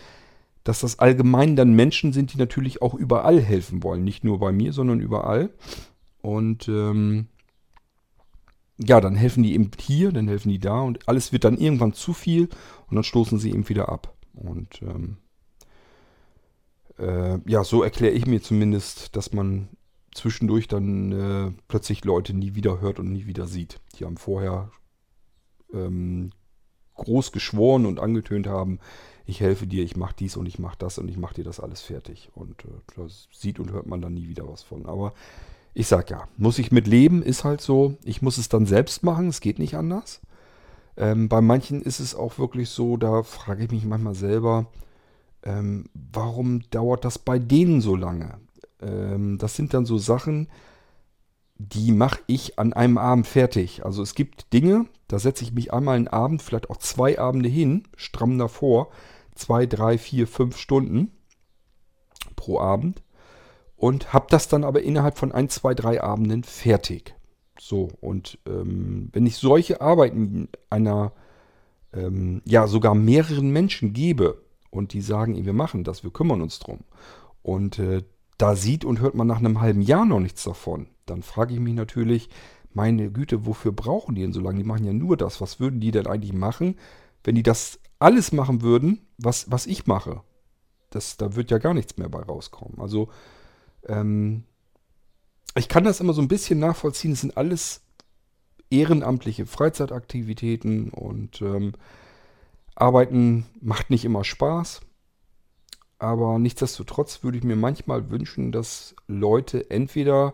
dass 0.64 0.80
das 0.80 0.98
allgemein 0.98 1.56
dann 1.56 1.72
Menschen 1.72 2.12
sind, 2.12 2.34
die 2.34 2.38
natürlich 2.38 2.82
auch 2.82 2.94
überall 2.94 3.40
helfen 3.40 3.82
wollen. 3.82 4.04
Nicht 4.04 4.24
nur 4.24 4.38
bei 4.38 4.52
mir, 4.52 4.72
sondern 4.72 5.00
überall. 5.00 5.50
Und 6.20 6.68
ähm, 6.68 7.28
ja, 8.76 9.00
dann 9.00 9.14
helfen 9.14 9.42
die 9.42 9.54
eben 9.54 9.70
hier, 9.78 10.12
dann 10.12 10.28
helfen 10.28 10.50
die 10.50 10.58
da 10.58 10.80
und 10.80 11.08
alles 11.08 11.32
wird 11.32 11.44
dann 11.44 11.58
irgendwann 11.58 11.94
zu 11.94 12.12
viel 12.12 12.48
und 12.88 12.94
dann 12.94 13.04
stoßen 13.04 13.38
sie 13.38 13.50
eben 13.50 13.68
wieder 13.68 13.88
ab. 13.88 14.14
Und 14.34 14.82
ähm, 14.82 15.16
äh, 16.98 17.38
ja, 17.46 17.64
so 17.64 17.82
erkläre 17.82 18.12
ich 18.12 18.26
mir 18.26 18.42
zumindest, 18.42 19.16
dass 19.16 19.32
man 19.32 19.68
zwischendurch 20.14 20.68
dann 20.68 21.12
äh, 21.12 21.52
plötzlich 21.68 22.04
Leute 22.04 22.34
nie 22.34 22.54
wieder 22.54 22.80
hört 22.80 22.98
und 22.98 23.12
nie 23.12 23.26
wieder 23.26 23.46
sieht. 23.46 23.80
Die 23.98 24.04
haben 24.04 24.16
vorher 24.16 24.70
ähm, 25.72 26.30
groß 26.94 27.32
geschworen 27.32 27.86
und 27.86 28.00
angetönt 28.00 28.46
haben, 28.46 28.78
ich 29.26 29.40
helfe 29.40 29.66
dir, 29.66 29.84
ich 29.84 29.96
mache 29.96 30.14
dies 30.18 30.36
und 30.36 30.46
ich 30.46 30.58
mache 30.58 30.76
das 30.78 30.98
und 30.98 31.08
ich 31.08 31.16
mache 31.16 31.34
dir 31.34 31.44
das 31.44 31.60
alles 31.60 31.82
fertig. 31.82 32.30
Und 32.34 32.64
äh, 32.64 32.68
das 32.96 33.28
sieht 33.32 33.60
und 33.60 33.70
hört 33.72 33.86
man 33.86 34.00
dann 34.00 34.14
nie 34.14 34.28
wieder 34.28 34.48
was 34.48 34.62
von. 34.62 34.86
Aber 34.86 35.12
ich 35.72 35.86
sag 35.86 36.10
ja, 36.10 36.28
muss 36.36 36.58
ich 36.58 36.72
mit 36.72 36.86
leben, 36.86 37.22
ist 37.22 37.44
halt 37.44 37.60
so. 37.60 37.96
Ich 38.04 38.22
muss 38.22 38.38
es 38.38 38.48
dann 38.48 38.66
selbst 38.66 39.02
machen, 39.04 39.28
es 39.28 39.40
geht 39.40 39.58
nicht 39.58 39.76
anders. 39.76 40.20
Ähm, 40.96 41.28
bei 41.28 41.40
manchen 41.40 41.80
ist 41.80 42.00
es 42.00 42.14
auch 42.14 42.38
wirklich 42.38 42.70
so, 42.70 42.96
da 42.96 43.22
frage 43.22 43.64
ich 43.64 43.70
mich 43.70 43.84
manchmal 43.84 44.14
selber, 44.14 44.66
ähm, 45.42 45.86
warum 45.94 46.68
dauert 46.70 47.04
das 47.04 47.18
bei 47.18 47.38
denen 47.38 47.80
so 47.80 47.96
lange? 47.96 48.38
Ähm, 48.80 49.38
das 49.38 49.56
sind 49.56 49.74
dann 49.74 49.86
so 49.86 49.98
Sachen, 49.98 50.48
die 51.58 51.92
mache 51.92 52.20
ich 52.26 52.58
an 52.58 52.72
einem 52.72 52.96
Abend 52.96 53.26
fertig. 53.26 53.84
Also 53.84 54.02
es 54.02 54.14
gibt 54.14 54.52
Dinge, 54.52 54.86
da 55.08 55.18
setze 55.18 55.44
ich 55.44 55.52
mich 55.52 55.72
einmal 55.72 55.96
einen 55.96 56.08
Abend, 56.08 56.42
vielleicht 56.42 56.70
auch 56.70 56.78
zwei 56.78 57.18
Abende 57.18 57.48
hin, 57.48 57.84
stramm 57.96 58.38
davor, 58.38 58.88
zwei, 59.34 59.66
drei, 59.66 59.98
vier, 59.98 60.26
fünf 60.26 60.56
Stunden 60.56 61.10
pro 62.34 62.60
Abend 62.60 63.02
und 63.76 64.12
habe 64.12 64.26
das 64.30 64.48
dann 64.48 64.64
aber 64.64 64.82
innerhalb 64.82 65.18
von 65.18 65.32
ein, 65.32 65.48
zwei, 65.48 65.74
drei 65.74 66.02
Abenden 66.02 66.44
fertig. 66.44 67.14
So, 67.58 67.88
und 68.00 68.38
ähm, 68.46 69.10
wenn 69.12 69.26
ich 69.26 69.36
solche 69.36 69.82
Arbeiten 69.82 70.48
einer, 70.70 71.12
ähm, 71.92 72.40
ja, 72.46 72.66
sogar 72.66 72.94
mehreren 72.94 73.50
Menschen 73.50 73.92
gebe 73.92 74.40
und 74.70 74.94
die 74.94 75.02
sagen, 75.02 75.44
wir 75.44 75.52
machen 75.52 75.84
das, 75.84 76.04
wir 76.04 76.10
kümmern 76.10 76.40
uns 76.40 76.58
drum 76.58 76.80
und 77.42 77.78
äh, 77.78 78.02
da 78.40 78.56
sieht 78.56 78.84
und 78.84 79.00
hört 79.00 79.14
man 79.14 79.26
nach 79.26 79.38
einem 79.38 79.60
halben 79.60 79.82
Jahr 79.82 80.04
noch 80.06 80.20
nichts 80.20 80.44
davon, 80.44 80.88
dann 81.06 81.22
frage 81.22 81.54
ich 81.54 81.60
mich 81.60 81.74
natürlich, 81.74 82.28
meine 82.72 83.10
Güte, 83.10 83.46
wofür 83.46 83.72
brauchen 83.72 84.14
die 84.14 84.22
denn 84.22 84.32
so 84.32 84.40
lange? 84.40 84.58
Die 84.58 84.64
machen 84.64 84.84
ja 84.84 84.92
nur 84.92 85.16
das. 85.16 85.40
Was 85.40 85.58
würden 85.58 85.80
die 85.80 85.90
denn 85.90 86.06
eigentlich 86.06 86.32
machen, 86.32 86.76
wenn 87.24 87.34
die 87.34 87.42
das 87.42 87.80
alles 87.98 88.32
machen 88.32 88.62
würden, 88.62 89.06
was, 89.18 89.50
was 89.50 89.66
ich 89.66 89.86
mache? 89.86 90.22
Das, 90.90 91.16
da 91.16 91.34
wird 91.34 91.50
ja 91.50 91.58
gar 91.58 91.74
nichts 91.74 91.98
mehr 91.98 92.08
bei 92.08 92.20
rauskommen. 92.20 92.80
Also, 92.80 93.08
ähm, 93.86 94.44
ich 95.56 95.68
kann 95.68 95.84
das 95.84 96.00
immer 96.00 96.12
so 96.12 96.22
ein 96.22 96.28
bisschen 96.28 96.60
nachvollziehen. 96.60 97.12
Es 97.12 97.22
sind 97.22 97.36
alles 97.36 97.82
ehrenamtliche 98.70 99.46
Freizeitaktivitäten 99.46 100.90
und 100.90 101.42
ähm, 101.42 101.72
Arbeiten 102.76 103.46
macht 103.60 103.90
nicht 103.90 104.04
immer 104.04 104.22
Spaß. 104.22 104.80
Aber 106.00 106.38
nichtsdestotrotz 106.38 107.22
würde 107.22 107.36
ich 107.36 107.44
mir 107.44 107.56
manchmal 107.56 108.10
wünschen, 108.10 108.52
dass 108.52 108.96
Leute 109.06 109.70
entweder 109.70 110.32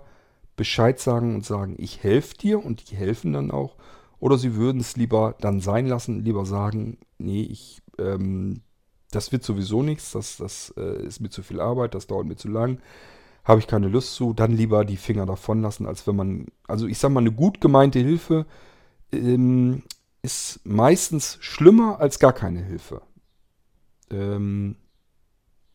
Bescheid 0.55 1.01
sagen 1.01 1.35
und 1.35 1.45
sagen, 1.45 1.75
ich 1.77 2.05
helfe 2.05 2.37
dir 2.37 2.65
und 2.65 2.89
die 2.89 2.95
helfen 2.95 3.33
dann 3.33 3.51
auch. 3.51 3.75
Oder 4.21 4.39
sie 4.39 4.55
würden 4.55 4.81
es 4.81 4.97
lieber 4.97 5.35
dann 5.41 5.61
sein 5.61 5.87
lassen, 5.87 6.25
lieber 6.25 6.47
sagen, 6.47 6.99
nee, 7.19 7.43
ich, 7.43 7.83
ähm, 7.99 8.61
das 9.11 9.33
wird 9.33 9.43
sowieso 9.43 9.83
nichts, 9.83 10.13
das, 10.13 10.37
das 10.37 10.73
äh, 10.77 11.05
ist 11.05 11.21
mir 11.21 11.31
zu 11.31 11.43
viel 11.43 11.61
Arbeit, 11.61 11.95
das 11.95 12.07
dauert 12.07 12.27
mir 12.27 12.37
zu 12.37 12.49
lang, 12.49 12.79
habe 13.43 13.59
ich 13.59 13.67
keine 13.67 13.89
Lust 13.89 14.15
zu, 14.15 14.35
dann 14.35 14.53
lieber 14.53 14.85
die 14.85 14.97
Finger 14.97 15.27
davon 15.27 15.63
lassen, 15.63 15.87
als 15.87 16.07
wenn 16.07 16.15
man, 16.15 16.47
also 16.69 16.87
ich 16.87 16.99
sage 16.99 17.13
mal, 17.13 17.21
eine 17.21 17.33
gut 17.33 17.61
gemeinte 17.61 17.99
Hilfe 17.99 18.47
ähm, 19.11 19.83
ist 20.23 20.61
meistens 20.65 21.39
schlimmer 21.41 21.99
als 21.99 22.21
gar 22.21 22.33
keine 22.33 22.63
Hilfe. 22.63 23.03
Ähm, 24.11 24.77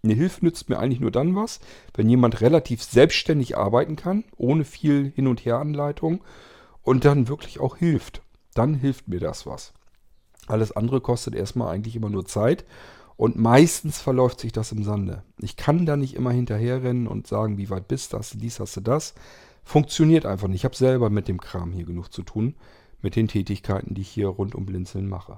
eine 0.03 0.13
Hilfe 0.13 0.43
nützt 0.43 0.69
mir 0.69 0.79
eigentlich 0.79 0.99
nur 0.99 1.11
dann 1.11 1.35
was, 1.35 1.59
wenn 1.93 2.09
jemand 2.09 2.41
relativ 2.41 2.83
selbstständig 2.83 3.57
arbeiten 3.57 3.95
kann, 3.95 4.23
ohne 4.35 4.65
viel 4.65 5.11
Hin- 5.15 5.27
und 5.27 5.45
Heranleitung 5.45 6.23
und 6.81 7.05
dann 7.05 7.27
wirklich 7.27 7.59
auch 7.59 7.77
hilft. 7.77 8.23
Dann 8.53 8.73
hilft 8.73 9.07
mir 9.07 9.19
das 9.19 9.45
was. 9.45 9.73
Alles 10.47 10.71
andere 10.71 11.01
kostet 11.01 11.35
erstmal 11.35 11.73
eigentlich 11.73 11.95
immer 11.95 12.09
nur 12.09 12.25
Zeit 12.25 12.65
und 13.15 13.37
meistens 13.37 14.01
verläuft 14.01 14.39
sich 14.39 14.51
das 14.51 14.71
im 14.71 14.83
Sande. 14.83 15.23
Ich 15.39 15.55
kann 15.55 15.85
da 15.85 15.95
nicht 15.95 16.15
immer 16.15 16.31
hinterherrennen 16.31 17.07
und 17.07 17.27
sagen, 17.27 17.59
wie 17.59 17.69
weit 17.69 17.87
bist 17.87 18.13
du, 18.13 18.17
hast 18.17 18.33
du 18.33 18.39
dies, 18.39 18.59
hast 18.59 18.75
du 18.77 18.81
das. 18.81 19.13
Funktioniert 19.63 20.25
einfach 20.25 20.47
nicht. 20.47 20.61
Ich 20.61 20.65
habe 20.65 20.75
selber 20.75 21.11
mit 21.11 21.27
dem 21.27 21.39
Kram 21.39 21.71
hier 21.71 21.85
genug 21.85 22.11
zu 22.11 22.23
tun, 22.23 22.55
mit 23.01 23.15
den 23.15 23.27
Tätigkeiten, 23.27 23.93
die 23.93 24.01
ich 24.01 24.09
hier 24.09 24.27
rund 24.27 24.55
um 24.55 24.65
Blinzeln 24.65 25.07
mache. 25.07 25.37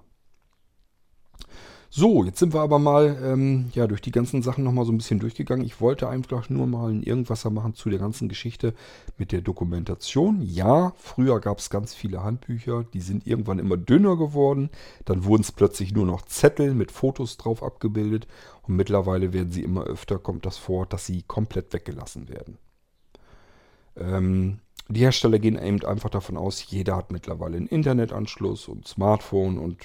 So, 1.95 2.23
jetzt 2.23 2.39
sind 2.39 2.55
wir 2.55 2.61
aber 2.61 2.79
mal 2.79 3.19
ähm, 3.23 3.69
ja, 3.75 3.85
durch 3.85 4.01
die 4.01 4.09
ganzen 4.09 4.41
Sachen 4.41 4.63
nochmal 4.63 4.83
so 4.83 4.91
ein 4.91 4.97
bisschen 4.97 5.19
durchgegangen. 5.19 5.63
Ich 5.63 5.79
wollte 5.79 6.09
einfach 6.09 6.49
nur 6.49 6.65
mal 6.65 6.89
ein 6.89 7.03
Irgendwasser 7.03 7.51
machen 7.51 7.75
zu 7.75 7.87
der 7.91 7.99
ganzen 7.99 8.29
Geschichte 8.29 8.73
mit 9.19 9.31
der 9.31 9.41
Dokumentation. 9.41 10.41
Ja, 10.41 10.93
früher 10.97 11.39
gab 11.39 11.59
es 11.59 11.69
ganz 11.69 11.93
viele 11.93 12.23
Handbücher, 12.23 12.83
die 12.83 12.99
sind 12.99 13.27
irgendwann 13.27 13.59
immer 13.59 13.77
dünner 13.77 14.17
geworden. 14.17 14.71
Dann 15.05 15.23
wurden 15.23 15.43
es 15.43 15.51
plötzlich 15.51 15.93
nur 15.93 16.07
noch 16.07 16.23
Zettel 16.23 16.73
mit 16.73 16.91
Fotos 16.91 17.37
drauf 17.37 17.61
abgebildet. 17.61 18.25
Und 18.63 18.75
mittlerweile 18.75 19.31
werden 19.31 19.51
sie 19.51 19.61
immer 19.61 19.83
öfter, 19.83 20.17
kommt 20.17 20.47
das 20.47 20.57
vor, 20.57 20.87
dass 20.87 21.05
sie 21.05 21.21
komplett 21.21 21.73
weggelassen 21.73 22.27
werden. 22.27 22.57
Ähm, 23.97 24.61
die 24.89 25.01
Hersteller 25.01 25.37
gehen 25.37 25.59
eben 25.61 25.85
einfach 25.85 26.09
davon 26.09 26.37
aus, 26.37 26.65
jeder 26.71 26.95
hat 26.95 27.11
mittlerweile 27.11 27.57
einen 27.57 27.67
Internetanschluss 27.67 28.67
und 28.67 28.87
Smartphone 28.87 29.59
und 29.59 29.77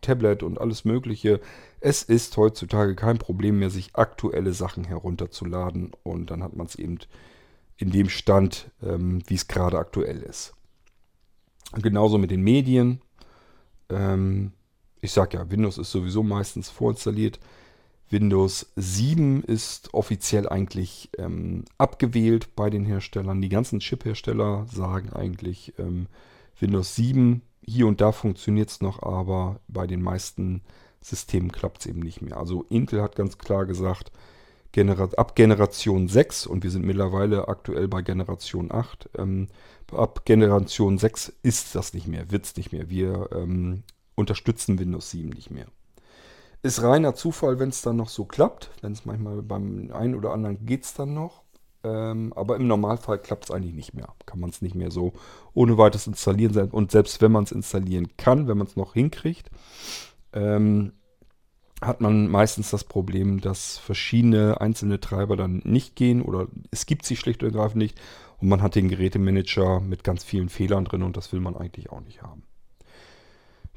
Tablet 0.00 0.42
und 0.42 0.60
alles 0.60 0.84
Mögliche. 0.84 1.40
Es 1.80 2.02
ist 2.02 2.36
heutzutage 2.36 2.94
kein 2.94 3.18
Problem 3.18 3.58
mehr, 3.58 3.70
sich 3.70 3.94
aktuelle 3.94 4.52
Sachen 4.52 4.84
herunterzuladen 4.84 5.92
und 6.02 6.30
dann 6.30 6.42
hat 6.42 6.54
man 6.54 6.66
es 6.66 6.74
eben 6.76 6.98
in 7.76 7.90
dem 7.90 8.08
Stand, 8.08 8.70
ähm, 8.82 9.22
wie 9.26 9.34
es 9.34 9.48
gerade 9.48 9.78
aktuell 9.78 10.22
ist. 10.22 10.54
Genauso 11.74 12.18
mit 12.18 12.30
den 12.30 12.42
Medien. 12.42 13.00
Ähm, 13.88 14.52
ich 15.00 15.12
sage 15.12 15.38
ja, 15.38 15.50
Windows 15.50 15.78
ist 15.78 15.90
sowieso 15.90 16.22
meistens 16.22 16.70
vorinstalliert. 16.70 17.40
Windows 18.08 18.72
7 18.76 19.42
ist 19.42 19.94
offiziell 19.94 20.48
eigentlich 20.48 21.10
ähm, 21.18 21.64
abgewählt 21.78 22.54
bei 22.54 22.68
den 22.68 22.84
Herstellern. 22.84 23.40
Die 23.40 23.48
ganzen 23.48 23.80
Chip-Hersteller 23.80 24.66
sagen 24.70 25.10
eigentlich, 25.10 25.72
ähm, 25.78 26.06
Windows 26.60 26.94
7 26.94 27.40
hier 27.64 27.86
und 27.86 28.00
da 28.00 28.12
funktioniert 28.12 28.70
es 28.70 28.80
noch, 28.80 29.02
aber 29.02 29.60
bei 29.68 29.86
den 29.86 30.02
meisten 30.02 30.62
Systemen 31.00 31.52
klappt 31.52 31.80
es 31.80 31.86
eben 31.86 32.00
nicht 32.00 32.22
mehr. 32.22 32.36
Also 32.36 32.64
Intel 32.68 33.02
hat 33.02 33.16
ganz 33.16 33.38
klar 33.38 33.66
gesagt, 33.66 34.12
ab 35.16 35.34
Generation 35.34 36.08
6 36.08 36.46
und 36.46 36.62
wir 36.62 36.70
sind 36.70 36.84
mittlerweile 36.84 37.48
aktuell 37.48 37.88
bei 37.88 38.02
Generation 38.02 38.72
8, 38.72 39.10
ähm, 39.18 39.48
ab 39.92 40.24
Generation 40.24 40.98
6 40.98 41.32
ist 41.42 41.74
das 41.74 41.92
nicht 41.92 42.06
mehr, 42.06 42.30
wird 42.30 42.46
es 42.46 42.56
nicht 42.56 42.72
mehr. 42.72 42.88
Wir 42.88 43.28
ähm, 43.32 43.82
unterstützen 44.14 44.78
Windows 44.78 45.10
7 45.10 45.30
nicht 45.30 45.50
mehr. 45.50 45.66
Ist 46.62 46.82
reiner 46.82 47.14
Zufall, 47.14 47.58
wenn 47.58 47.70
es 47.70 47.82
dann 47.82 47.96
noch 47.96 48.08
so 48.08 48.24
klappt. 48.24 48.70
Wenn 48.82 48.92
es 48.92 49.04
manchmal 49.04 49.42
beim 49.42 49.90
einen 49.92 50.14
oder 50.14 50.32
anderen 50.32 50.64
geht 50.64 50.84
es 50.84 50.94
dann 50.94 51.12
noch. 51.12 51.41
Ähm, 51.84 52.32
aber 52.34 52.56
im 52.56 52.66
Normalfall 52.66 53.18
klappt 53.18 53.44
es 53.44 53.50
eigentlich 53.50 53.74
nicht 53.74 53.94
mehr. 53.94 54.08
Kann 54.26 54.40
man 54.40 54.50
es 54.50 54.62
nicht 54.62 54.74
mehr 54.74 54.90
so 54.90 55.12
ohne 55.54 55.78
weiteres 55.78 56.06
installieren. 56.06 56.70
Und 56.70 56.92
selbst 56.92 57.20
wenn 57.20 57.32
man 57.32 57.44
es 57.44 57.52
installieren 57.52 58.08
kann, 58.16 58.48
wenn 58.48 58.58
man 58.58 58.66
es 58.66 58.76
noch 58.76 58.94
hinkriegt, 58.94 59.50
ähm, 60.32 60.92
hat 61.80 62.00
man 62.00 62.28
meistens 62.28 62.70
das 62.70 62.84
Problem, 62.84 63.40
dass 63.40 63.78
verschiedene 63.78 64.60
einzelne 64.60 65.00
Treiber 65.00 65.36
dann 65.36 65.62
nicht 65.64 65.96
gehen 65.96 66.22
oder 66.22 66.46
es 66.70 66.86
gibt 66.86 67.04
sie 67.04 67.16
schlicht 67.16 67.42
und 67.42 67.48
ergreifend 67.48 67.78
nicht 67.82 68.00
und 68.38 68.48
man 68.48 68.62
hat 68.62 68.76
den 68.76 68.88
Gerätemanager 68.88 69.80
mit 69.80 70.04
ganz 70.04 70.22
vielen 70.22 70.48
Fehlern 70.48 70.84
drin 70.84 71.02
und 71.02 71.16
das 71.16 71.32
will 71.32 71.40
man 71.40 71.56
eigentlich 71.56 71.90
auch 71.90 72.00
nicht 72.00 72.22
haben. 72.22 72.44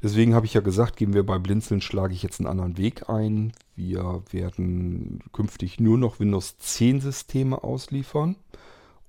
Deswegen 0.02 0.34
habe 0.34 0.46
ich 0.46 0.54
ja 0.54 0.60
gesagt, 0.60 0.96
gehen 0.96 1.14
wir 1.14 1.24
bei 1.24 1.38
Blinzeln, 1.38 1.80
schlage 1.80 2.12
ich 2.12 2.22
jetzt 2.22 2.38
einen 2.38 2.48
anderen 2.48 2.76
Weg 2.76 3.08
ein. 3.08 3.52
Wir 3.74 4.22
werden 4.30 5.20
künftig 5.32 5.80
nur 5.80 5.96
noch 5.96 6.20
Windows 6.20 6.58
10 6.58 7.00
Systeme 7.00 7.64
ausliefern 7.64 8.36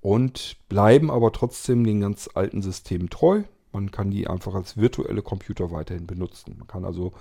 und 0.00 0.56
bleiben 0.68 1.10
aber 1.10 1.32
trotzdem 1.32 1.84
den 1.84 2.00
ganz 2.00 2.30
alten 2.34 2.62
Systemen 2.62 3.10
treu. 3.10 3.42
Man 3.72 3.90
kann 3.90 4.10
die 4.10 4.28
einfach 4.28 4.54
als 4.54 4.78
virtuelle 4.78 5.22
Computer 5.22 5.70
weiterhin 5.70 6.06
benutzen. 6.06 6.54
Man 6.58 6.66
kann 6.66 6.84
also 6.84 7.12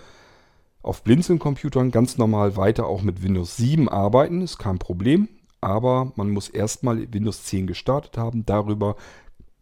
auf 0.81 1.03
Blinzeln-Computern 1.03 1.91
ganz 1.91 2.17
normal 2.17 2.55
weiter 2.55 2.85
auch 2.85 3.01
mit 3.01 3.21
Windows 3.21 3.57
7 3.57 3.89
arbeiten, 3.89 4.41
ist 4.41 4.57
kein 4.57 4.79
Problem. 4.79 5.27
Aber 5.59 6.13
man 6.15 6.29
muss 6.29 6.49
erstmal 6.49 7.11
Windows 7.11 7.43
10 7.43 7.67
gestartet 7.67 8.17
haben. 8.17 8.45
Darüber 8.45 8.95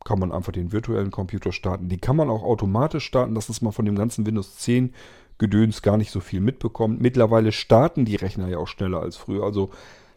kann 0.05 0.19
man 0.19 0.31
einfach 0.31 0.53
den 0.53 0.71
virtuellen 0.71 1.11
Computer 1.11 1.51
starten. 1.51 1.89
Die 1.89 1.97
kann 1.97 2.15
man 2.15 2.29
auch 2.29 2.43
automatisch 2.43 3.03
starten, 3.03 3.35
dass 3.35 3.49
es 3.49 3.61
mal 3.61 3.71
von 3.71 3.85
dem 3.85 3.95
ganzen 3.95 4.25
Windows 4.25 4.55
10 4.57 4.93
Gedöns 5.37 5.81
gar 5.81 5.97
nicht 5.97 6.11
so 6.11 6.21
viel 6.21 6.39
mitbekommt. 6.39 7.01
Mittlerweile 7.01 7.51
starten 7.51 8.05
die 8.05 8.15
Rechner 8.15 8.47
ja 8.47 8.59
auch 8.59 8.67
schneller 8.67 9.01
als 9.01 9.17
früher. 9.17 9.43
Also 9.43 9.71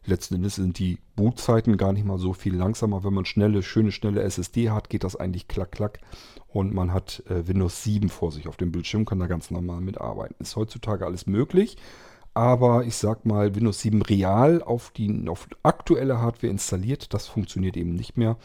letzten 0.05 0.37
Endes 0.37 0.57
sind 0.57 0.79
die 0.79 0.99
Bootzeiten 1.17 1.77
gar 1.77 1.93
nicht 1.93 2.05
mal 2.05 2.19
so 2.19 2.35
viel 2.35 2.55
langsamer. 2.55 3.03
Wenn 3.03 3.15
man 3.15 3.25
schnelle, 3.25 3.63
schöne, 3.63 3.91
schnelle 3.91 4.23
SSD 4.23 4.71
hat, 4.71 4.91
geht 4.91 5.03
das 5.03 5.17
eigentlich 5.17 5.49
klack, 5.49 5.73
klack. 5.73 6.01
Und 6.47 6.73
man 6.73 6.93
hat 6.93 7.23
äh, 7.29 7.49
Windows 7.49 7.83
7 7.83 8.11
vor 8.11 8.31
sich 8.31 8.47
auf 8.47 8.59
dem 8.59 8.71
Bildschirm, 8.71 9.07
kann 9.07 9.19
da 9.19 9.27
ganz 9.27 9.51
normal 9.51 9.81
mitarbeiten. 9.81 10.37
Ist 10.39 10.55
heutzutage 10.55 11.07
alles 11.07 11.27
möglich. 11.27 11.79
Aber 12.35 12.85
ich 12.85 12.97
sag 12.97 13.25
mal, 13.25 13.57
Windows 13.57 13.81
7 13.81 14.03
real 14.03 14.63
auf 14.63 14.91
die 14.91 15.27
auf 15.29 15.49
aktuelle 15.63 16.21
Hardware 16.21 16.51
installiert, 16.51 17.13
das 17.13 17.27
funktioniert 17.27 17.77
eben 17.77 17.95
nicht 17.95 18.17
mehr. 18.17 18.37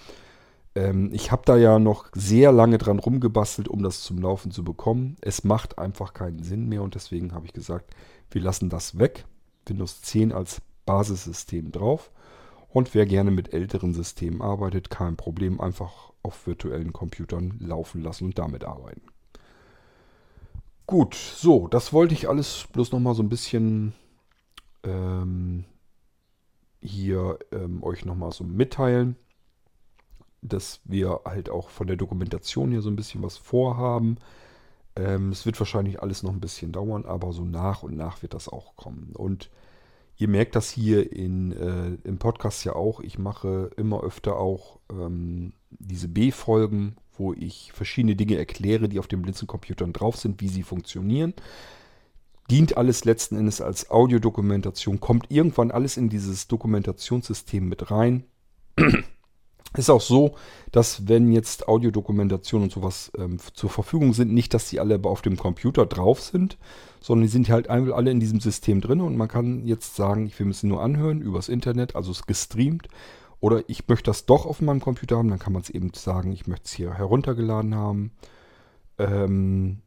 Ähm, 0.76 1.10
ich 1.14 1.32
habe 1.32 1.44
da 1.46 1.56
ja 1.58 1.80
noch 1.80 2.08
sehr 2.14 2.52
lange 2.52 2.78
dran 2.78 3.00
rumgebastelt, 3.00 3.68
um 3.68 3.84
das 3.84 4.02
zum 4.02 4.20
Laufen 4.20 4.52
zu 4.52 4.64
bekommen. 4.64 5.18
Es 5.22 5.44
macht 5.44 5.78
einfach 5.78 6.14
keinen 6.14 6.44
Sinn 6.44 6.68
mehr 6.68 6.82
und 6.82 6.96
deswegen 6.96 7.34
habe 7.34 7.46
ich 7.46 7.54
gesagt, 7.54 7.94
wir 8.32 8.42
lassen 8.42 8.70
das 8.70 8.98
weg. 8.98 9.26
Windows 9.68 10.02
10 10.02 10.32
als 10.32 10.62
Basissystem 10.86 11.72
drauf. 11.72 12.12
Und 12.70 12.96
wer 12.96 13.06
gerne 13.06 13.30
mit 13.30 13.54
älteren 13.54 13.94
Systemen 13.94 14.42
arbeitet, 14.42 14.90
kein 14.90 15.16
Problem, 15.16 15.62
einfach 15.62 16.12
auf 16.24 16.48
virtuellen 16.48 16.92
Computern 16.92 17.60
laufen 17.60 18.02
lassen 18.02 18.26
und 18.26 18.40
damit 18.40 18.64
arbeiten. 18.64 19.02
Gut, 20.88 21.14
so, 21.16 21.68
das 21.68 21.94
wollte 21.94 22.14
ich 22.14 22.28
alles 22.28 22.66
bloß 22.72 22.92
nochmal 22.92 23.14
so 23.14 23.22
ein 23.22 23.30
bisschen 23.30 23.94
ähm, 24.84 25.66
hier 26.82 27.38
ähm, 27.52 27.84
euch 27.84 28.06
nochmal 28.06 28.32
so 28.32 28.44
mitteilen 28.44 29.16
dass 30.44 30.82
wir 30.84 31.22
halt 31.26 31.50
auch 31.50 31.70
von 31.70 31.88
der 31.88 31.96
Dokumentation 31.96 32.72
hier 32.72 32.82
so 32.82 32.90
ein 32.90 32.96
bisschen 32.96 33.24
was 33.24 33.38
vorhaben. 33.38 34.18
Ähm, 34.96 35.32
es 35.32 35.46
wird 35.46 35.60
wahrscheinlich 35.60 36.02
alles 36.02 36.24
noch 36.24 36.32
ein 36.32 36.40
bisschen 36.40 36.72
dauern, 36.72 37.06
aber 37.06 37.34
so 37.34 37.44
nach 37.44 37.84
und 37.84 37.96
nach 37.96 38.22
wird 38.22 38.34
das 38.34 38.50
auch 38.50 38.76
kommen. 38.76 39.12
Und 39.16 39.50
ihr 40.18 40.28
merkt 40.28 40.56
das 40.56 40.70
hier 40.70 41.12
in, 41.12 41.52
äh, 41.54 41.98
im 42.08 42.20
Podcast 42.20 42.64
ja 42.66 42.74
auch. 42.74 43.00
Ich 43.00 43.18
mache 43.18 43.72
immer 43.78 44.04
öfter 44.04 44.38
auch 44.38 44.80
ähm, 44.92 45.54
diese 45.72 46.08
B-Folgen, 46.08 46.98
wo 47.18 47.34
ich 47.34 47.72
verschiedene 47.74 48.16
Dinge 48.16 48.38
erkläre, 48.38 48.90
die 48.90 49.00
auf 49.00 49.08
den 49.08 49.22
Blinzelcomputern 49.22 49.94
drauf 49.94 50.18
sind, 50.18 50.42
wie 50.42 50.50
sie 50.50 50.64
funktionieren. 50.64 51.34
Dient 52.52 52.78
alles 52.78 53.06
letzten 53.06 53.38
Endes 53.38 53.62
als 53.62 53.90
Audiodokumentation, 53.90 55.00
kommt 55.00 55.32
irgendwann 55.32 55.72
alles 55.72 55.96
in 55.96 56.10
dieses 56.10 56.48
Dokumentationssystem 56.48 57.68
mit 57.68 57.90
rein. 57.90 58.26
Ist 59.76 59.90
auch 59.90 60.02
so, 60.02 60.36
dass 60.72 61.08
wenn 61.08 61.32
jetzt 61.32 61.68
Audiodokumentation 61.68 62.64
und 62.64 62.72
sowas 62.72 63.12
ähm, 63.18 63.38
zur 63.54 63.70
Verfügung 63.70 64.14
sind, 64.14 64.32
nicht, 64.32 64.54
dass 64.54 64.70
die 64.70 64.80
alle 64.80 65.00
auf 65.04 65.22
dem 65.24 65.36
Computer 65.36 65.86
drauf 65.86 66.22
sind, 66.22 66.58
sondern 67.00 67.24
die 67.24 67.32
sind 67.32 67.50
halt 67.50 67.70
alle 67.70 68.12
in 68.12 68.20
diesem 68.20 68.40
System 68.40 68.82
drin 68.82 69.02
und 69.02 69.18
man 69.18 69.28
kann 69.28 69.66
jetzt 69.66 69.96
sagen, 69.96 70.28
ich 70.28 70.38
will 70.40 70.46
mir 70.46 70.54
sie 70.54 70.68
nur 70.68 70.82
anhören 70.82 71.22
übers 71.22 71.50
Internet, 71.50 71.96
also 71.96 72.12
es 72.12 72.26
gestreamt. 72.26 72.88
Oder 73.40 73.64
ich 73.68 73.88
möchte 73.90 74.06
das 74.06 74.26
doch 74.26 74.46
auf 74.46 74.62
meinem 74.62 74.80
Computer 74.80 75.18
haben, 75.18 75.30
dann 75.30 75.40
kann 75.40 75.52
man 75.52 75.64
es 75.64 75.70
eben 75.70 75.92
sagen, 75.94 76.32
ich 76.32 76.48
möchte 76.48 76.66
es 76.66 76.72
hier 76.72 76.94
heruntergeladen 76.94 77.76
haben. 77.76 78.12
Ähm, 78.98 79.80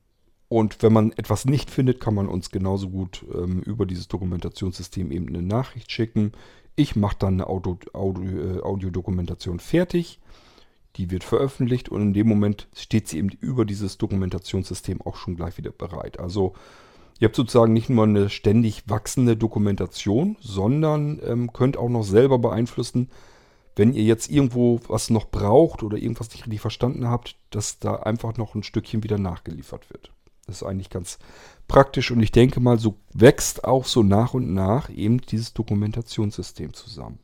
und 0.49 0.83
wenn 0.83 0.92
man 0.92 1.12
etwas 1.12 1.44
nicht 1.44 1.70
findet, 1.70 1.99
kann 1.99 2.14
man 2.14 2.29
uns 2.29 2.51
genauso 2.51 2.90
gut 2.90 3.25
ähm, 3.35 3.62
über 3.62 3.87
dieses 3.87 4.09
Dokumentationssystem 4.09 5.11
eben 5.11 5.29
eine 5.29 5.42
Nachricht 5.42 5.90
schicken. 5.90 6.33
Ich 6.77 6.95
mache 6.95 7.17
dann 7.19 7.35
eine 7.35 7.47
Audio, 7.47 7.79
Audio, 7.95 8.59
äh, 8.59 8.61
Audiodokumentation 8.61 9.61
fertig. 9.61 10.21
Die 10.97 11.11
wird 11.11 11.25
veröffentlicht 11.25 11.89
und 11.89 12.03
in 12.03 12.12
dem 12.15 12.29
Moment 12.29 12.69
steht 12.75 13.09
sie 13.09 13.19
eben 13.19 13.31
über 13.41 13.65
dieses 13.65 13.99
Dokumentationssystem 13.99 15.03
auch 15.03 15.17
schon 15.17 15.37
gleich 15.37 15.59
wieder 15.59 15.71
bereit. 15.71 16.21
Also 16.21 16.55
ihr 17.19 17.29
habt 17.29 17.37
sozusagen 17.37 17.73
nicht 17.73 17.91
nur 17.91 18.05
eine 18.05 18.31
ständig 18.31 18.89
wachsende 18.89 19.37
Dokumentation, 19.37 20.37
sondern 20.41 21.21
ähm, 21.25 21.53
könnt 21.53 21.77
auch 21.77 21.89
noch 21.89 22.05
selber 22.05 22.39
beeinflussen, 22.39 23.11
wenn 23.75 23.93
ihr 23.93 24.05
jetzt 24.05 24.31
irgendwo 24.31 24.81
was 24.89 25.11
noch 25.11 25.27
braucht 25.27 25.83
oder 25.83 25.99
irgendwas 25.99 26.31
nicht 26.31 26.47
richtig 26.47 26.61
verstanden 26.61 27.09
habt, 27.09 27.37
dass 27.51 27.79
da 27.79 27.97
einfach 27.97 28.37
noch 28.39 28.55
ein 28.55 28.62
Stückchen 28.62 29.03
wieder 29.03 29.19
nachgeliefert 29.19 29.91
wird. 29.91 30.12
Das 30.47 30.63
ist 30.63 30.63
eigentlich 30.63 30.91
ganz 30.91 31.19
praktisch 31.67 32.11
und 32.13 32.21
ich 32.21 32.31
denke 32.31 32.61
mal, 32.61 32.79
so 32.79 32.97
wächst 33.13 33.65
auch 33.65 33.85
so 33.85 34.03
nach 34.03 34.33
und 34.33 34.55
nach 34.55 34.89
eben 34.91 35.21
dieses 35.21 35.53
Dokumentationssystem 35.55 36.73
zusammen. 36.73 37.19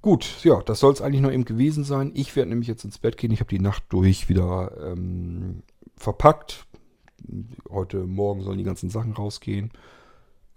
Gut, 0.00 0.44
ja, 0.44 0.62
das 0.62 0.80
soll 0.80 0.92
es 0.92 1.02
eigentlich 1.02 1.20
noch 1.20 1.32
eben 1.32 1.44
gewesen 1.44 1.84
sein. 1.84 2.12
Ich 2.14 2.36
werde 2.36 2.50
nämlich 2.50 2.68
jetzt 2.68 2.84
ins 2.84 2.98
Bett 2.98 3.16
gehen. 3.16 3.32
Ich 3.32 3.40
habe 3.40 3.50
die 3.50 3.58
Nacht 3.58 3.82
durch 3.90 4.28
wieder 4.28 4.72
ähm, 4.80 5.62
verpackt. 5.96 6.66
Heute 7.68 8.06
Morgen 8.06 8.42
sollen 8.42 8.58
die 8.58 8.64
ganzen 8.64 8.90
Sachen 8.90 9.12
rausgehen. 9.12 9.72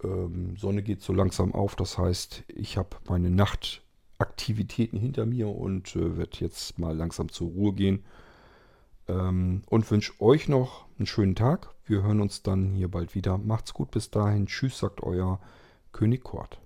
Ähm, 0.02 0.56
Sonne 0.56 0.82
geht 0.82 1.02
so 1.02 1.12
langsam 1.12 1.54
auf. 1.54 1.74
Das 1.76 1.98
heißt, 1.98 2.44
ich 2.48 2.76
habe 2.76 2.96
meine 3.08 3.30
Nachtaktivitäten 3.30 4.98
hinter 4.98 5.26
mir 5.26 5.48
und 5.48 5.96
äh, 5.96 6.16
werde 6.16 6.38
jetzt 6.38 6.78
mal 6.78 6.96
langsam 6.96 7.28
zur 7.28 7.48
Ruhe 7.50 7.74
gehen. 7.74 8.04
Ähm, 9.08 9.62
und 9.68 9.90
wünsche 9.90 10.20
euch 10.20 10.48
noch 10.48 10.86
einen 10.98 11.06
schönen 11.06 11.34
Tag. 11.34 11.74
Wir 11.84 12.02
hören 12.02 12.20
uns 12.20 12.42
dann 12.42 12.74
hier 12.74 12.88
bald 12.88 13.14
wieder. 13.14 13.38
Macht's 13.38 13.74
gut 13.74 13.90
bis 13.90 14.10
dahin. 14.10 14.46
Tschüss, 14.46 14.78
sagt 14.78 15.02
euer 15.02 15.40
König 15.92 16.22
Kort. 16.22 16.62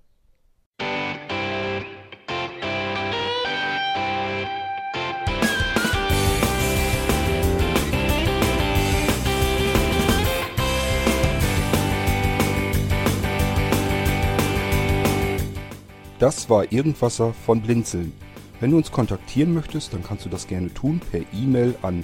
Das 16.19 16.49
war 16.49 16.71
Irgendwasser 16.71 17.33
von 17.33 17.61
Blinzeln. 17.61 18.11
Wenn 18.59 18.71
du 18.71 18.77
uns 18.77 18.91
kontaktieren 18.91 19.53
möchtest, 19.53 19.93
dann 19.93 20.03
kannst 20.03 20.25
du 20.25 20.29
das 20.29 20.47
gerne 20.47 20.73
tun 20.73 20.99
per 20.99 21.21
E-Mail 21.31 21.75
an 21.83 22.03